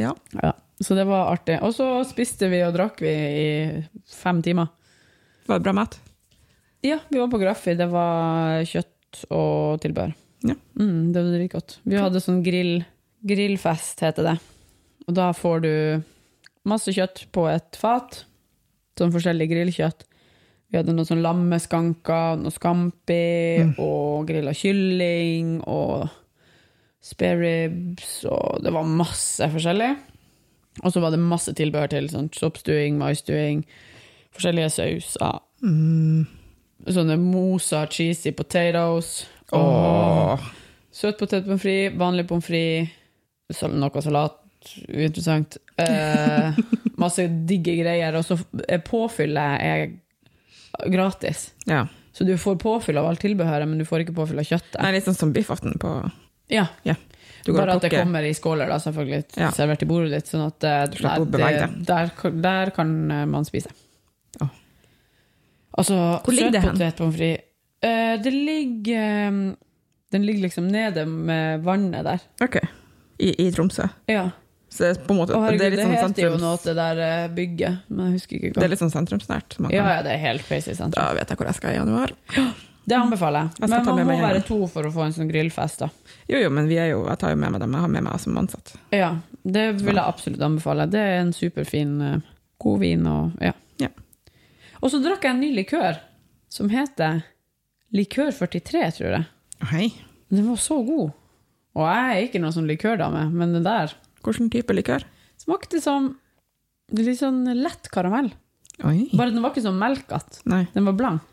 Ja. 0.03 0.13
Ja, 0.41 0.53
så 0.81 0.95
det 0.95 1.05
var 1.07 1.31
artig. 1.35 1.57
Og 1.61 1.73
så 1.75 1.87
spiste 2.07 2.49
vi 2.49 2.61
og 2.63 2.73
drakk 2.75 2.99
vi 3.03 3.11
i 3.11 3.83
fem 4.07 4.41
timer. 4.41 4.69
Var 5.47 5.59
det 5.59 5.63
bra 5.63 5.73
mat? 5.73 5.99
Ja, 6.83 6.99
vi 7.09 7.19
var 7.19 7.27
på 7.27 7.39
Graffi. 7.41 7.75
Det 7.77 7.89
var 7.91 8.61
kjøtt 8.63 9.25
og 9.29 9.81
tilbehør. 9.83 10.13
Ja. 10.47 10.55
Mm, 10.79 11.11
det 11.13 11.21
var 11.23 11.35
dritgodt. 11.35 11.77
Vi 11.85 11.95
hadde 11.99 12.21
sånn 12.23 12.41
grill, 12.43 12.85
grillfest, 13.25 13.99
heter 14.01 14.23
det. 14.31 14.39
Og 15.07 15.13
da 15.17 15.31
får 15.33 15.61
du 15.61 16.03
masse 16.65 16.93
kjøtt 16.93 17.25
på 17.33 17.47
et 17.51 17.75
fat. 17.75 18.23
Sånn 18.97 19.11
forskjellig 19.13 19.49
grillkjøtt. 19.51 20.03
Vi 20.71 20.79
hadde 20.79 20.93
noen 20.95 21.07
sånn 21.07 21.23
lammeskanker, 21.23 22.37
noe 22.39 22.53
scampi, 22.55 23.65
og 23.75 24.29
grilla 24.29 24.53
kylling, 24.55 25.57
og 25.67 26.07
spareribs, 27.03 28.21
og 28.29 28.61
det 28.63 28.71
var 28.71 28.87
masse 28.87 29.49
forskjellig. 29.51 29.91
Og 30.79 30.93
så 30.93 31.01
var 31.03 31.11
det 31.11 31.19
masse 31.19 31.51
tilbehør 31.57 31.91
til, 31.91 32.07
sånn 32.11 32.29
soppstuing, 32.35 32.95
maisstuing, 33.01 33.65
forskjellige 34.31 34.69
sauser. 34.77 35.41
Mm. 35.65 36.23
Sånne 36.87 37.17
mosa 37.19 37.83
cheesy 37.91 38.31
potatoes. 38.31 39.25
Og 39.51 40.37
Åh. 40.39 40.45
søt 40.95 41.19
potet 41.19 41.43
pommes 41.45 41.61
frites, 41.61 41.97
vanlig 41.99 42.29
pommes 42.29 42.47
frites, 42.47 43.65
noe 43.75 44.05
salat, 44.05 44.39
uinteressant. 44.87 45.59
Eh, 45.81 46.61
masse 47.03 47.27
digge 47.49 47.75
greier. 47.81 48.15
Og 48.15 48.23
så 48.23 48.39
påfyller 48.39 48.85
påfyllet 48.87 49.67
er 49.67 49.85
gratis. 50.91 51.51
Ja. 51.65 51.87
Så 52.11 52.23
du 52.27 52.37
får 52.37 52.55
påfyll 52.59 52.97
av 52.99 53.07
alt 53.07 53.21
tilbehøret, 53.23 53.67
men 53.69 53.79
du 53.79 53.85
får 53.87 54.03
ikke 54.03 54.15
påfyll 54.17 54.41
av 54.41 54.47
kjøttet. 54.47 54.81
Nei, 54.81 54.91
litt 54.97 55.07
sånn 55.07 55.17
som 55.17 55.31
biffaften 55.35 55.77
på 55.79 55.93
Ja, 56.51 56.67
ja. 56.83 56.97
Bare 57.47 57.77
at 57.77 57.85
det 57.85 57.89
kommer 57.93 58.25
i 58.27 58.33
skåler, 58.37 58.69
da, 58.69 58.77
selvfølgelig, 58.79 59.23
Ja. 59.39 59.49
servert 59.55 59.81
i 59.81 59.87
bordet 59.89 60.11
ditt. 60.11 60.27
Sånn 60.29 60.43
at 60.45 60.63
eh, 60.67 60.83
nei, 61.39 61.53
det, 61.55 61.69
der, 61.87 62.11
der 62.43 62.73
kan 62.75 62.91
eh, 63.11 63.23
man 63.25 63.47
spise. 63.47 63.71
Oh. 64.41 64.51
Altså, 65.73 65.95
Hvor 66.23 66.35
ligger 66.35 66.51
det 66.51 66.61
hen? 66.61 66.75
søtpotet 66.75 66.97
pommes 66.99 67.15
frites 67.15 67.47
uh, 67.85 68.15
Det 68.23 68.31
ligger 68.33 69.27
um, 69.27 69.55
Den 70.11 70.25
ligger 70.25 70.41
liksom 70.41 70.67
nede 70.67 71.05
med 71.07 71.63
vannet 71.63 72.03
der. 72.05 72.19
Ok. 72.43 72.59
I, 73.17 73.47
I 73.47 73.51
Tromsø. 73.51 73.87
Ja. 74.11 74.29
Så 74.71 74.83
det 74.85 74.89
er 74.93 74.99
på 75.03 75.11
en 75.13 75.19
måte 75.19 75.35
Å, 75.35 75.41
herregud, 75.43 75.59
det 75.59 75.67
er 75.67 75.73
litt 75.75 75.81
sånn 75.83 75.93
heter 75.97 76.23
jo 76.23 76.29
sentrums... 76.31 76.41
noe 76.45 76.59
til 76.63 76.71
det 76.71 76.83
der 76.87 76.99
eh, 77.05 77.29
bygget, 77.35 77.79
men 77.91 78.05
jeg 78.07 78.19
husker 78.19 78.37
ikke 78.37 78.51
Det 78.55 78.63
er 78.63 78.71
litt 78.71 78.81
sånn 78.81 78.93
sentrumsnært. 78.93 79.55
så 79.57 79.65
Man 79.65 79.73
Ja, 79.75 79.83
kan, 79.83 79.95
ja, 79.97 80.03
det 80.07 80.13
er 80.15 80.21
helt 80.23 80.45
crazy 80.47 80.75
sentrum. 80.77 80.95
Da 80.95 81.09
vet 81.17 81.33
jeg 81.33 81.39
hvor 81.41 81.49
jeg 81.49 81.59
skal 81.59 81.73
i 81.73 81.79
januar. 81.81 82.13
Det 82.81 82.95
anbefaler 82.97 83.43
jeg. 83.43 83.49
Jeg 83.51 83.57
skal 83.59 83.69
Men 83.69 83.83
ta 83.85 83.91
man 83.91 83.99
med 83.99 84.07
må 84.07 84.13
meg 84.15 84.23
være 84.25 84.39
to 84.47 84.55
for 84.71 84.87
å 84.87 84.91
få 84.91 85.03
en 85.05 85.13
sånn 85.13 85.27
grillfest, 85.29 85.83
da. 85.83 85.89
Jo, 86.31 86.39
jo, 86.41 86.47
men 86.49 86.65
vi 86.65 86.79
er 86.81 86.87
jo, 86.89 87.03
jeg 87.05 87.19
tar 87.21 87.35
jo 87.35 87.37
med 87.37 87.53
meg 87.53 87.61
dem. 87.61 87.75
Jeg 87.77 87.85
har 87.85 87.91
med 87.93 88.05
meg 88.07 88.23
som 88.23 88.39
ansatt. 88.41 88.71
Ja, 88.95 89.11
det 89.45 89.65
vil 89.83 89.91
jeg 89.93 90.01
absolutt 90.01 90.41
anbefale. 90.47 90.87
Det 90.89 91.03
er 91.11 91.19
en 91.19 91.29
superfin, 91.37 91.91
eh, 92.01 92.31
god 92.65 92.81
vin 92.81 93.05
og 93.11 93.37
ja. 93.45 93.53
Ja. 93.83 93.91
Og 94.81 94.89
så 94.89 94.97
drakk 95.03 95.27
jeg 95.27 95.35
en 95.35 95.43
ny 95.45 95.51
likør 95.59 96.01
som 96.51 96.71
heter 96.73 97.21
Likør 97.93 98.31
43, 98.33 98.83
tror 98.97 99.13
jeg. 99.13 99.25
Hei. 99.69 99.87
Den 100.31 100.47
var 100.49 100.59
så 100.63 100.79
god. 100.87 101.11
Og 101.75 101.85
jeg 101.85 102.11
er 102.15 102.25
ikke 102.25 102.39
noen 102.41 102.55
sånn 102.55 102.69
likørdame, 102.69 103.27
men 103.35 103.53
den 103.59 103.65
der 103.67 103.93
Hvilken 104.25 104.51
type 104.53 104.75
likør? 104.75 105.05
smakte 105.41 105.81
som 105.81 106.13
litt 106.93 107.19
sånn 107.19 107.45
lett 107.57 107.89
karamell. 107.93 108.31
Oi. 108.87 109.09
Bare 109.13 109.33
den 109.33 109.43
var 109.43 109.53
ikke 109.53 109.65
sånn 109.65 109.79
melkete. 109.79 110.41
Den 110.45 110.87
var 110.89 110.97
blank. 110.97 111.27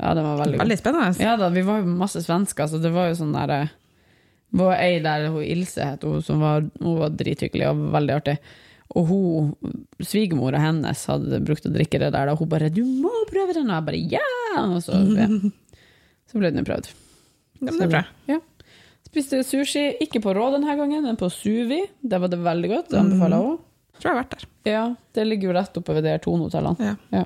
Ja, 0.00 0.10
den 0.16 0.26
var 0.26 0.40
veldig. 0.42 0.58
Veldig 0.58 0.76
spennende. 0.80 1.22
Ja 1.22 1.36
da, 1.38 1.48
vi 1.54 1.62
var 1.62 1.80
jo 1.80 1.96
masse 2.00 2.22
svensker, 2.24 2.66
så 2.66 2.80
det 2.82 2.90
var 2.94 3.12
jo 3.12 3.18
sånn 3.20 3.34
der 3.36 3.52
eh, 3.54 3.74
Det 4.50 4.58
var 4.58 4.80
ei 4.82 4.98
der, 5.02 5.28
hun 5.30 5.44
Ilse 5.46 5.86
het 5.86 6.02
hun, 6.06 6.22
som 6.22 6.42
var, 6.42 6.66
hun 6.80 6.98
var 6.98 7.14
drithyggelig 7.14 7.68
og 7.70 7.84
veldig 7.94 8.16
artig. 8.16 8.34
Og 8.94 9.06
hun, 9.08 9.52
svigermora 10.02 10.60
hennes 10.62 11.04
hadde 11.10 11.40
brukt 11.46 11.66
å 11.66 11.72
drikke 11.74 12.00
det 12.02 12.10
der, 12.14 12.32
og 12.32 12.42
hun 12.42 12.50
bare 12.50 12.72
'Du 12.74 12.82
må 12.84 13.12
prøve 13.30 13.54
den!' 13.54 13.70
Og 13.70 13.78
jeg 13.78 13.86
bare 13.86 14.02
'ja!' 14.02 14.64
Og 14.64 14.82
så, 14.82 14.98
ja. 15.14 15.28
så 16.30 16.42
ble 16.42 16.50
den 16.50 16.66
prøvd. 16.66 16.90
Ja, 17.60 17.70
men 17.70 17.78
det 17.78 17.86
er 17.86 17.94
bra. 17.94 18.04
Ja. 18.30 18.40
Spiste 19.14 19.38
sushi, 19.46 19.84
ikke 20.02 20.18
på 20.24 20.32
rå 20.34 20.48
denne 20.56 20.74
gangen, 20.76 21.04
men 21.06 21.16
på 21.20 21.28
Suvi. 21.30 21.84
Det 22.02 22.18
var 22.20 22.28
det 22.32 22.40
veldig 22.42 22.70
godt. 22.72 22.88
Det 22.90 22.98
anbefaler 22.98 23.38
jeg 23.38 23.46
òg. 23.52 23.60
Tror 23.94 24.08
jeg 24.10 24.10
har 24.10 24.20
vært 24.24 24.32
der. 24.34 24.46
Ja, 24.66 24.84
det 25.14 25.24
ligger 25.28 25.48
jo 25.52 25.54
rett 25.54 25.76
oppe 25.78 25.94
ved 25.94 26.02
de 26.08 26.14
to 26.18 26.32
Thon-hotellene. 26.34 26.88
Ja. 26.88 26.94
Ja. 27.14 27.24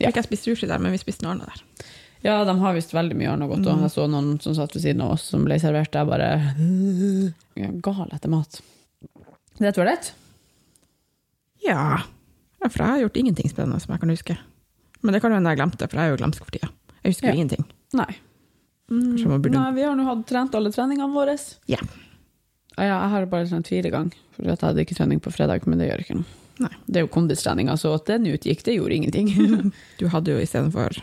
Jeg 0.00 0.08
har 0.08 0.14
ikke 0.16 0.24
spist 0.26 0.48
sushi 0.48 0.66
der, 0.66 0.80
men 0.82 0.90
vi 0.94 0.98
spiste 0.98 1.22
noe 1.22 1.36
annet 1.36 1.52
der. 1.52 1.86
Ja, 2.24 2.40
de 2.48 2.54
har 2.58 2.74
visst 2.74 2.94
veldig 2.94 3.14
mye 3.18 3.30
annet 3.34 3.50
godt. 3.50 3.66
Og 3.70 3.84
jeg 3.84 3.92
så 3.94 4.08
noen 4.10 4.34
som 4.42 4.54
satt 4.58 4.74
ved 4.74 4.82
siden 4.82 5.02
av 5.06 5.14
oss, 5.16 5.28
som 5.30 5.44
ble 5.46 5.58
servert 5.62 5.92
der 5.94 6.06
bare 6.08 6.28
Jeg 7.58 7.78
gal 7.84 8.08
etter 8.14 8.30
mat. 8.32 8.58
Det 9.58 9.68
er 9.70 9.76
toalett? 9.76 10.12
Ja. 11.62 12.02
ja, 12.58 12.68
for 12.68 12.82
jeg 12.82 12.90
har 12.90 13.02
gjort 13.04 13.18
ingenting 13.22 13.50
spennende 13.52 13.78
som 13.82 13.94
jeg 13.94 14.02
kan 14.02 14.10
huske. 14.14 14.38
Men 15.02 15.14
det 15.14 15.22
kan 15.22 15.30
jo 15.34 15.38
hende 15.38 15.50
jeg 15.54 15.60
glemte, 15.62 15.86
for 15.90 15.98
jeg 15.98 16.10
er 16.10 16.14
jo 16.16 16.20
glemsk 16.22 16.42
for 16.46 16.54
tida. 16.54 16.70
Jeg 17.02 17.14
husker 17.14 17.28
Ja. 17.28 17.34
jo 17.34 17.38
ingenting. 17.42 17.64
Nei. 17.98 18.10
Kanskje 18.90 19.28
man 19.30 19.42
burde 19.44 19.58
Nei, 19.58 19.72
vi 19.76 19.84
har 19.86 19.96
nå 19.96 20.04
hatt 20.06 20.24
trent 20.28 20.54
alle 20.58 20.72
treningene 20.74 21.12
våre. 21.14 21.36
Ja. 21.70 21.78
Ja, 22.76 22.84
ja, 22.86 22.96
jeg 22.96 23.10
har 23.12 23.26
bare 23.32 23.48
trent 23.48 23.68
fire 23.68 23.90
ganger, 23.92 24.16
for 24.36 24.48
jeg 24.48 24.60
hadde 24.62 24.84
ikke 24.84 24.96
trening 24.96 25.20
på 25.22 25.32
fredag, 25.32 25.66
men 25.68 25.80
det 25.80 25.90
gjør 25.90 26.04
ikke 26.04 26.18
noe. 26.20 26.38
Nei. 26.62 26.70
Det 26.86 27.00
er 27.00 27.06
jo 27.06 27.10
kondistrening, 27.12 27.70
så 27.80 27.94
at 27.96 28.08
den 28.10 28.28
utgikk, 28.30 28.60
det 28.66 28.76
gjorde 28.76 28.98
ingenting. 28.98 29.28
Du 30.00 30.06
hadde 30.12 30.34
jo 30.34 30.42
istedenfor 30.42 30.98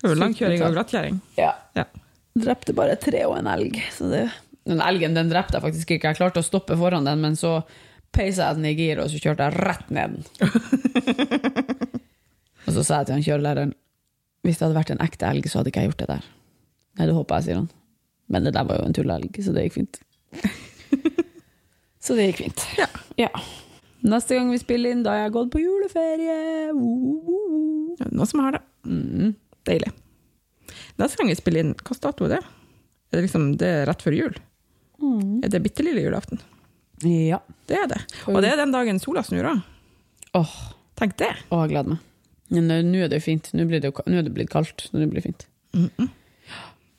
var 0.00 0.14
jo 0.14 0.20
langkjøring 0.20 0.62
og 0.64 0.76
glattkjøring. 0.76 1.20
Ja. 1.38 1.52
Ja. 1.76 1.84
Drepte 2.40 2.72
bare 2.76 2.96
tre 3.00 3.24
og 3.26 3.36
en 3.38 3.50
elg. 3.50 3.80
Så 3.92 4.08
det, 4.12 4.24
den 4.68 4.80
elgen 4.84 5.16
den 5.18 5.32
drepte 5.32 5.58
jeg 5.58 5.66
faktisk 5.66 5.94
ikke. 5.96 6.12
Jeg 6.12 6.20
klarte 6.20 6.42
å 6.42 6.46
stoppe 6.46 6.78
foran 6.80 7.08
den, 7.08 7.20
men 7.24 7.36
så 7.38 7.60
peisa 8.14 8.50
jeg 8.50 8.60
den 8.60 8.70
i 8.70 8.74
gir, 8.78 9.02
og 9.02 9.10
så 9.12 9.20
kjørte 9.22 9.48
jeg 9.48 9.58
rett 9.60 9.88
ned 9.94 10.08
den. 10.16 10.24
og 12.70 12.76
så 12.76 12.84
sa 12.86 13.00
jeg 13.00 13.08
til 13.08 13.18
han 13.18 13.26
kjørelæreren 13.26 13.72
hvis 14.46 14.56
det 14.56 14.64
hadde 14.64 14.78
vært 14.78 14.92
en 14.94 15.02
ekte 15.04 15.28
elg, 15.28 15.46
så 15.50 15.60
hadde 15.60 15.68
ikke 15.72 15.82
jeg 15.82 15.90
gjort 15.90 16.02
det 16.02 16.06
der. 16.08 16.28
Nei, 16.96 17.06
det 17.10 17.16
håper 17.16 17.40
jeg, 17.40 17.44
sier 17.44 17.58
han. 17.58 17.66
Men 18.32 18.46
det 18.46 18.54
der 18.56 18.68
var 18.68 18.78
jo 18.78 18.86
en 18.88 18.94
tulleelg, 18.96 19.40
så 19.44 19.52
det 19.52 19.66
gikk 19.66 19.74
fint. 19.74 19.98
så 22.04 22.16
det 22.16 22.30
gikk 22.30 22.40
fint. 22.46 22.64
Ja. 22.78 22.86
Ja. 23.20 23.28
Neste 24.00 24.38
gang 24.38 24.48
vi 24.48 24.60
spiller 24.62 24.94
inn, 24.94 25.02
da 25.04 25.12
har 25.12 25.26
jeg 25.26 25.34
gått 25.34 25.52
på 25.52 25.60
juleferie. 25.60 26.38
Uh, 26.72 26.80
uh, 26.80 27.34
uh. 27.34 28.06
Noen 28.06 28.30
som 28.30 28.40
har 28.46 28.56
det. 28.56 28.62
Mm. 28.88 29.34
Deilig. 29.68 29.92
Neste 31.02 31.20
gang 31.20 31.34
vi 31.34 31.36
spiller 31.36 31.66
inn, 31.66 31.76
hvilken 31.76 32.02
dato 32.06 32.30
er 32.30 32.38
det? 32.38 32.42
Er 33.10 33.18
det 33.18 33.26
liksom 33.26 33.46
det 33.60 33.72
er 33.82 33.86
rett 33.90 34.06
før 34.06 34.16
jul? 34.16 34.40
Mm. 35.04 35.40
Er 35.44 35.52
det 35.52 35.60
bitte 35.66 35.84
lille 35.84 36.06
julaften? 36.06 36.40
Ja. 37.04 37.42
Det 37.68 37.76
er 37.76 37.92
det. 37.92 38.00
Og 38.30 38.40
det 38.40 38.54
er 38.54 38.62
den 38.62 38.72
dagen 38.72 39.00
sola 39.02 39.24
snur 39.26 39.52
òg. 39.52 39.66
Åh, 40.38 40.56
Tenk 41.00 41.16
det. 41.16 41.30
Å, 41.48 41.62
jeg 41.64 41.72
gleder 41.72 41.94
meg. 41.94 42.06
Men 42.50 42.66
nå 42.70 42.80
nå 42.86 43.04
er 43.04 43.10
det 43.12 43.20
jo 43.20 43.26
fint. 43.28 43.50
Nå, 43.54 43.64
blir 43.70 43.82
det 43.82 43.90
jo, 43.92 44.02
nå 44.10 44.18
er 44.20 44.26
det 44.26 44.34
blitt 44.34 44.50
kaldt. 44.52 44.88
Nå 44.92 45.06
blir 45.06 45.20
det 45.22 45.26
fint. 45.28 45.46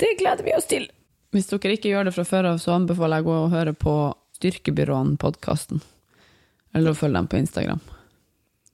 Det 0.02 0.12
gleder 0.20 0.44
vi 0.48 0.56
oss 0.58 0.68
til! 0.72 0.88
Hvis 1.32 1.48
dere 1.48 1.76
ikke 1.78 1.92
gjør 1.92 2.08
det 2.10 2.14
fra 2.16 2.26
før 2.28 2.48
av, 2.50 2.58
så 2.60 2.74
anbefaler 2.76 3.20
jeg 3.22 3.26
å 3.26 3.30
gå 3.30 3.36
og 3.46 3.54
høre 3.54 3.74
på 3.78 3.94
Styrkebyråen-podkasten. 4.40 5.80
Eller 6.76 6.92
å 6.92 6.98
følge 6.98 7.20
dem 7.20 7.30
på 7.32 7.40
Instagram. 7.40 7.80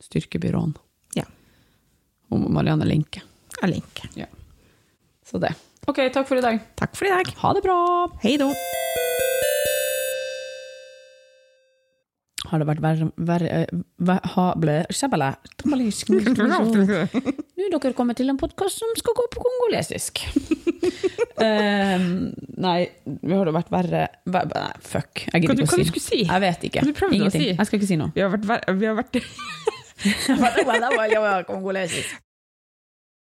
Styrkebyråen. 0.06 0.74
Ja. 1.18 1.26
Om 2.34 2.48
Marianne 2.54 2.88
Linke. 2.90 3.22
Jeg 3.62 3.74
linker. 3.74 4.28
Så 5.28 5.42
det. 5.44 5.54
Ok, 5.88 6.02
takk 6.14 6.28
for 6.30 6.40
i 6.40 6.46
dag. 6.46 6.62
Takk 6.80 6.98
for 6.98 7.10
i 7.10 7.14
dag. 7.14 7.34
Ha 7.42 7.54
det 7.58 7.66
bra! 7.66 7.80
Hei 8.24 8.38
da. 8.42 8.52
Har 12.48 12.62
det 12.62 12.68
vært 12.70 12.80
verre, 12.84 13.08
ver, 14.08 14.22
shabala, 14.96 15.34
Nå 15.68 15.76
er 17.66 17.72
dere 17.74 17.92
kommet 17.98 18.16
til 18.20 18.30
en 18.32 18.38
podkast 18.40 18.76
som 18.80 18.90
skal 19.00 19.14
gå 19.18 19.24
på 19.36 19.40
kongolesisk. 19.48 20.14
Eh, 21.38 22.02
nei, 22.58 22.80
vi 23.06 23.36
har 23.38 23.46
det 23.46 23.52
vært 23.54 23.68
verre 23.70 24.08
ver, 24.26 24.48
Nei, 24.50 24.72
fuck. 24.82 25.22
Jeg 25.30 25.44
gidder 25.44 25.60
ikke 25.62 25.68
hva 25.70 25.78
å 25.78 25.84
du 25.86 25.92
si. 25.94 26.02
si? 26.02 26.18
Jeg 26.26 26.42
vet 26.42 26.64
ikke. 26.66 26.82
Ingenting. 27.14 27.44
si? 27.44 27.50
Jeg 27.52 27.66
skal 27.70 27.78
ikke 27.78 27.90
si 27.92 27.98
noe. 28.02 28.10
Vi 28.16 28.24
har 28.24 28.32
vært, 28.34 28.48
ver- 28.50 28.66
vi 28.80 28.88
har 28.90 28.96
vært 28.98 29.14
kongolesisk. 31.52 32.18